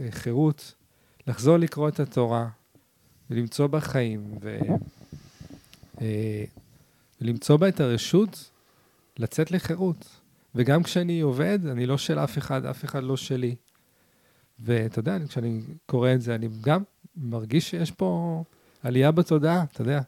חירות, 0.09 0.75
לחזור 1.27 1.57
לקרוא 1.57 1.89
את 1.89 1.99
התורה, 1.99 2.49
ולמצוא 3.29 3.67
בה 3.67 3.79
חיים, 3.79 4.37
ו... 4.41 4.59
אה, 6.01 6.43
ולמצוא 7.21 7.57
בה 7.57 7.67
את 7.67 7.79
הרשות 7.79 8.51
לצאת 9.17 9.51
לחירות. 9.51 10.19
וגם 10.55 10.83
כשאני 10.83 11.21
עובד, 11.21 11.59
אני 11.71 11.85
לא 11.85 11.97
של 11.97 12.19
אף 12.19 12.37
אחד, 12.37 12.65
אף 12.65 12.85
אחד 12.85 13.03
לא 13.03 13.17
שלי. 13.17 13.55
ואתה 14.59 14.99
יודע, 14.99 15.17
כשאני 15.27 15.61
קורא 15.85 16.13
את 16.13 16.21
זה, 16.21 16.35
אני 16.35 16.47
גם 16.61 16.83
מרגיש 17.17 17.69
שיש 17.69 17.91
פה 17.91 18.43
עלייה 18.83 19.11
בתודעה, 19.11 19.63
אתה 19.71 19.81
יודע. 19.81 20.01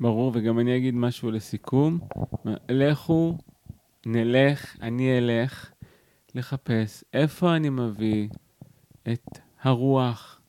ברור, 0.00 0.32
וגם 0.34 0.58
אני 0.58 0.76
אגיד 0.76 0.94
משהו 0.94 1.30
לסיכום. 1.30 1.98
לכו, 2.68 3.38
נלך, 4.06 4.76
אני 4.82 5.18
אלך 5.18 5.70
לחפש 6.34 7.04
איפה 7.12 7.56
אני 7.56 7.68
מביא 7.68 8.28
את 9.12 9.38
הרוח, 9.62 10.40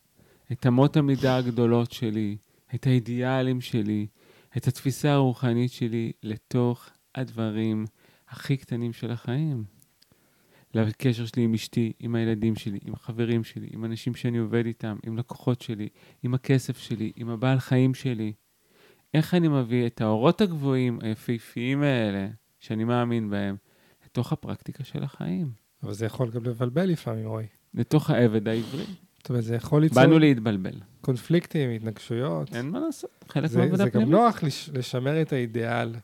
את 0.51 0.67
אמות 0.67 0.97
המידה 0.97 1.37
הגדולות 1.37 1.91
שלי, 1.91 2.37
את 2.75 2.87
האידיאלים 2.87 3.61
שלי, 3.61 4.07
את 4.57 4.67
התפיסה 4.67 5.13
הרוחנית 5.13 5.71
שלי 5.71 6.11
לתוך 6.23 6.89
הדברים 7.15 7.85
הכי 8.27 8.57
קטנים 8.57 8.93
של 8.93 9.11
החיים. 9.11 9.63
לקשר 10.73 11.25
שלי 11.25 11.43
עם 11.43 11.53
אשתי, 11.53 11.93
עם 11.99 12.15
הילדים 12.15 12.55
שלי, 12.55 12.79
עם 12.85 12.93
החברים 12.93 13.43
שלי, 13.43 13.67
עם 13.71 13.85
אנשים 13.85 14.15
שאני 14.15 14.37
עובד 14.37 14.65
איתם, 14.65 14.97
עם 15.05 15.17
לקוחות 15.17 15.61
שלי, 15.61 15.89
עם 16.23 16.33
הכסף 16.33 16.77
שלי, 16.77 17.11
עם 17.15 17.29
הבעל 17.29 17.59
חיים 17.59 17.93
שלי. 17.93 18.33
איך 19.13 19.33
אני 19.33 19.47
מביא 19.47 19.87
את 19.87 20.01
האורות 20.01 20.41
הגבוהים, 20.41 20.99
היפהפיים 21.01 21.81
האלה, 21.81 22.27
שאני 22.59 22.83
מאמין 22.83 23.29
בהם, 23.29 23.55
לתוך 24.05 24.33
הפרקטיקה 24.33 24.83
של 24.83 25.03
החיים, 25.03 25.51
אבל 25.83 25.93
זה 25.93 26.05
יכול 26.05 26.31
גם 26.31 26.43
לבלבל 26.43 26.85
לפעמים, 26.85 27.27
רועי. 27.27 27.45
לתוך 27.73 28.09
העבד 28.09 28.47
העברי. 28.47 28.85
זאת 29.17 29.29
אומרת, 29.29 29.43
זה 29.43 29.55
יכול 29.55 29.81
ליצור 29.81 30.03
באנו 30.03 30.19
להתבלבל. 30.19 30.75
קונפליקטים, 31.05 31.69
התנגשויות. 31.69 32.55
אין 32.55 32.69
מה 32.69 32.79
לעשות, 32.79 33.25
חלק 33.29 33.49
זה, 33.49 33.59
מהעבודה 33.59 33.83
זה 33.83 33.89
גם 33.89 33.91
פנימית. 33.91 34.11
נוח 34.11 34.43
לש, 34.43 34.69
לשמר 34.73 35.21
את 35.21 35.33
האידיאל 35.33 35.95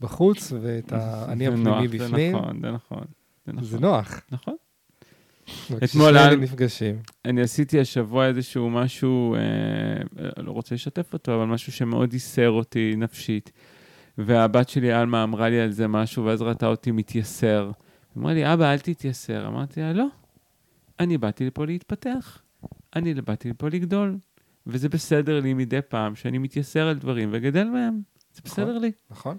בחוץ 0.00 0.52
ואת 0.60 0.92
האני 0.92 1.46
הפנימי 1.46 1.88
בפנים. 1.88 2.32
זה 2.32 2.38
נכון, 2.38 2.60
זה 2.62 2.70
נכון. 2.70 3.04
זה 3.46 3.52
נכון. 3.52 3.80
נוח. 3.80 4.20
נכון. 4.30 4.54
אתמול 5.84 6.16
על- 6.18 6.36
נפגשים. 6.36 6.96
אני 7.24 7.40
עשיתי 7.40 7.80
השבוע 7.80 8.26
איזשהו 8.26 8.70
משהו, 8.70 9.34
אה, 9.34 9.40
לא 10.42 10.52
רוצה 10.52 10.74
לשתף 10.74 11.12
אותו, 11.12 11.34
אבל 11.34 11.44
משהו 11.44 11.72
שמאוד 11.72 12.12
ייסר 12.12 12.50
אותי 12.50 12.94
נפשית. 12.96 13.52
והבת 14.18 14.68
שלי, 14.68 14.92
עלמה, 14.92 15.22
אמרה 15.22 15.48
לי 15.48 15.60
על 15.60 15.70
זה 15.72 15.88
משהו, 15.88 16.24
ואז 16.24 16.42
ראתה 16.42 16.66
אותי 16.66 16.90
מתייסר. 16.90 17.70
היא 18.14 18.20
אמרה 18.20 18.34
לי, 18.34 18.52
אבא, 18.52 18.72
אל 18.72 18.78
תתייסר. 18.78 19.46
אמרתי 19.46 19.80
לה, 19.80 19.92
לא, 19.92 20.06
אני 21.00 21.18
באתי 21.18 21.46
לפה 21.46 21.64
להתפתח. 21.66 22.42
אני 22.96 23.14
באתי 23.14 23.50
לפה 23.50 23.68
לגדול. 23.68 24.16
וזה 24.70 24.88
בסדר 24.88 25.40
לי 25.40 25.54
מדי 25.54 25.80
פעם 25.88 26.16
שאני 26.16 26.38
מתייסר 26.38 26.86
על 26.86 26.98
דברים 26.98 27.28
וגדל 27.32 27.64
מהם. 27.64 28.00
זה 28.34 28.40
בסדר 28.44 28.68
נכון. 28.68 28.82
לי, 28.82 28.92
נכון? 29.10 29.36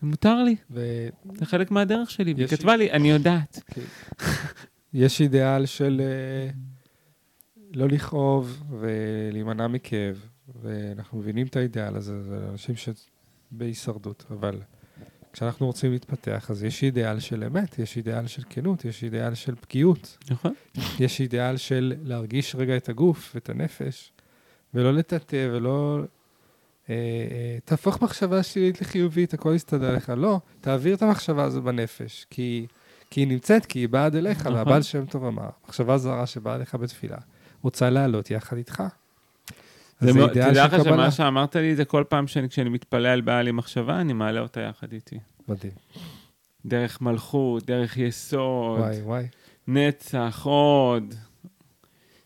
זה 0.00 0.06
מותר 0.06 0.42
לי, 0.42 0.56
ו... 0.70 1.08
זה 1.34 1.46
חלק 1.46 1.70
מהדרך 1.70 2.10
שלי. 2.10 2.34
והיא 2.34 2.46
כתבה 2.46 2.76
לי, 2.76 2.92
אני 2.92 3.10
יודעת. 3.10 3.62
יש 4.94 5.20
אידיאל 5.20 5.66
של 5.66 6.00
אה, 6.04 6.50
לא 7.74 7.88
לכאוב 7.88 8.62
ולהימנע 8.70 9.66
מכאב, 9.66 10.26
ואנחנו 10.62 11.18
מבינים 11.18 11.46
את 11.46 11.56
האידיאל 11.56 11.96
הזה, 11.96 12.22
זה 12.22 12.48
אנשים 12.50 12.74
שבהישרדות, 13.52 14.24
אבל 14.30 14.60
כשאנחנו 15.32 15.66
רוצים 15.66 15.92
להתפתח, 15.92 16.50
אז 16.50 16.64
יש 16.64 16.82
אידיאל 16.82 17.20
של 17.20 17.44
אמת, 17.44 17.78
יש 17.78 17.96
אידיאל 17.96 18.26
של 18.26 18.42
כנות, 18.50 18.84
יש 18.84 19.04
אידיאל 19.04 19.34
של 19.34 19.54
פגיעות, 19.54 20.18
נכון? 20.30 20.52
יש 21.00 21.20
אידיאל 21.20 21.56
של 21.56 21.94
להרגיש 22.04 22.54
רגע 22.54 22.76
את 22.76 22.88
הגוף 22.88 23.32
ואת 23.34 23.50
הנפש, 23.50 24.11
ולא 24.74 24.92
לטאטא 24.92 25.48
ולא... 25.52 25.98
אה, 26.90 26.94
אה, 26.94 27.58
תהפוך 27.64 28.02
מחשבה 28.02 28.42
שלילית 28.42 28.80
לחיובית, 28.80 29.34
הכל 29.34 29.52
יסתדר 29.54 29.96
לך. 29.96 30.12
לא, 30.16 30.40
תעביר 30.60 30.94
את 30.94 31.02
המחשבה 31.02 31.44
הזו 31.44 31.62
בנפש, 31.62 32.26
כי, 32.30 32.66
כי 33.10 33.20
היא 33.20 33.28
נמצאת, 33.28 33.66
כי 33.66 33.78
היא 33.78 33.88
באה 33.88 34.04
עד 34.06 34.16
אליך, 34.16 34.40
נכון. 34.40 34.54
והבעל 34.54 34.82
שם 34.82 35.04
טוב 35.06 35.24
אמר, 35.24 35.48
מחשבה 35.68 35.98
זרה 35.98 36.26
שבאה 36.26 36.54
אליך 36.54 36.74
בתפילה, 36.74 37.16
רוצה 37.62 37.90
לעלות 37.90 38.30
יחד 38.30 38.56
איתך. 38.56 38.82
זה 40.00 40.08
אידאל 40.08 40.28
תדע 40.50 40.66
לך. 40.66 40.84
שמה 40.84 41.10
שאמרת 41.10 41.56
לי 41.56 41.76
זה 41.76 41.84
כל 41.84 42.04
פעם 42.08 42.26
שאני- 42.26 42.48
כשאני 42.48 42.68
מתפלל 42.70 43.06
על 43.06 43.20
בעיה 43.20 43.42
לי 43.42 43.52
מחשבה, 43.52 44.00
אני 44.00 44.12
מעלה 44.12 44.40
אותה 44.40 44.60
יחד 44.60 44.92
איתי. 44.92 45.18
מדהים. 45.48 45.72
דרך 46.66 47.00
מלכות, 47.00 47.66
דרך 47.66 47.96
יסוד, 47.98 48.78
וואי, 48.80 49.00
וואי, 49.02 49.26
נצח, 49.68 50.40
הוד, 50.44 51.14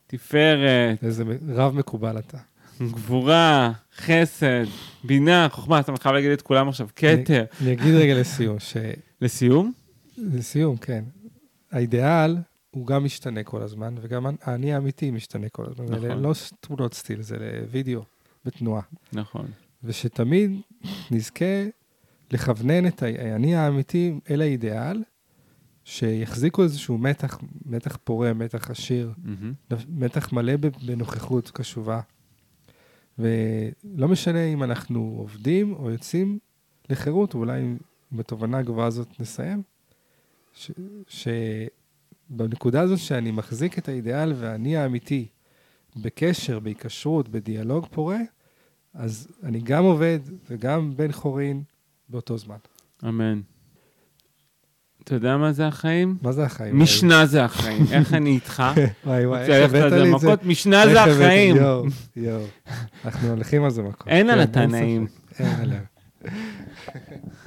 תפארת, 0.06 1.04
איזה 1.04 1.24
רב 1.48 1.74
מקובל 1.74 2.18
אתה. 2.18 2.38
גבורה, 2.82 3.72
חסד, 3.96 4.64
בינה, 5.04 5.48
חוכמה, 5.50 5.80
אתה 5.80 5.92
חייב 6.00 6.14
להגיד 6.14 6.30
את 6.30 6.42
כולם 6.42 6.68
עכשיו, 6.68 6.88
כתר. 6.96 7.44
אני 7.60 7.72
אגיד 7.72 7.94
רגע 7.94 8.20
לסיום, 8.20 8.58
ש... 8.58 8.76
לסיום? 9.20 9.72
לסיום, 10.18 10.76
כן. 10.76 11.04
האידיאל 11.72 12.36
הוא 12.70 12.86
גם 12.86 13.04
משתנה 13.04 13.42
כל 13.42 13.62
הזמן, 13.62 13.94
וגם 14.00 14.26
האני 14.42 14.74
האמיתי 14.74 15.10
משתנה 15.10 15.48
כל 15.48 15.64
הזמן. 15.70 15.84
נכון. 15.84 16.00
זה 16.00 16.14
לא 16.14 16.32
תמונות 16.60 16.94
סטיל, 16.94 17.22
זה 17.22 17.36
וידאו 17.70 18.02
בתנועה. 18.44 18.82
נכון. 19.12 19.46
ושתמיד 19.84 20.60
נזכה 21.10 21.64
לכוונן 22.30 22.86
את 22.86 23.02
האני 23.02 23.56
האמיתי 23.56 24.14
אל 24.30 24.40
האידיאל, 24.40 25.02
שיחזיקו 25.88 26.62
איזשהו 26.62 26.98
מתח, 26.98 27.38
מתח 27.66 27.98
פורה, 28.04 28.32
מתח 28.32 28.70
עשיר, 28.70 29.12
מהמם. 29.24 29.52
מתח 29.88 30.32
מלא 30.32 30.52
בנוכחות 30.86 31.50
קשובה. 31.50 32.00
ולא 33.18 34.08
משנה 34.08 34.44
אם 34.44 34.62
אנחנו 34.62 35.14
עובדים 35.18 35.72
או 35.72 35.90
יוצאים 35.90 36.38
לחירות, 36.90 37.34
ואולי 37.34 37.74
בתובנה 38.12 38.58
הגבוהה 38.58 38.86
הזאת 38.86 39.20
נסיים, 39.20 39.62
ש- 40.54 40.70
שבנקודה 42.28 42.80
הזאת 42.80 42.98
שאני 42.98 43.30
מחזיק 43.30 43.78
את 43.78 43.88
האידיאל 43.88 44.32
והאני 44.36 44.76
האמיתי 44.76 45.26
בקשר, 45.96 46.58
בהיקשרות, 46.60 47.28
בדיאלוג 47.28 47.86
פורה, 47.90 48.18
אז 48.94 49.28
אני 49.42 49.60
גם 49.60 49.84
עובד 49.84 50.18
וגם 50.50 50.96
בן 50.96 51.12
חורין 51.12 51.62
באותו 52.08 52.38
זמן. 52.38 52.56
אמן. 53.08 53.40
אתה 55.06 55.14
יודע 55.14 55.36
מה 55.36 55.52
זה 55.52 55.66
החיים? 55.66 56.16
מה 56.22 56.32
זה 56.32 56.44
החיים? 56.44 56.78
משנה 56.78 57.26
זה 57.26 57.44
החיים. 57.44 57.86
איך 57.92 58.14
אני 58.14 58.30
איתך? 58.30 58.62
וואי 59.06 59.26
וואי, 59.26 59.40
איך 59.40 59.74
הבאת 59.74 59.92
לי 59.92 60.14
את 60.14 60.20
זה? 60.20 60.34
משנה 60.42 60.86
זה 60.86 61.02
החיים. 61.02 61.56
יואו, 61.56 61.84
יואו. 62.16 62.44
אנחנו 63.04 63.28
הולכים 63.28 63.64
על 63.64 63.70
זה 63.70 63.82
מכות. 63.82 64.08
אין 64.08 64.30
על 64.30 64.38
כן, 64.38 64.42
התנאים. 64.42 65.06
אין 65.38 65.54
עליהם. 65.60 65.84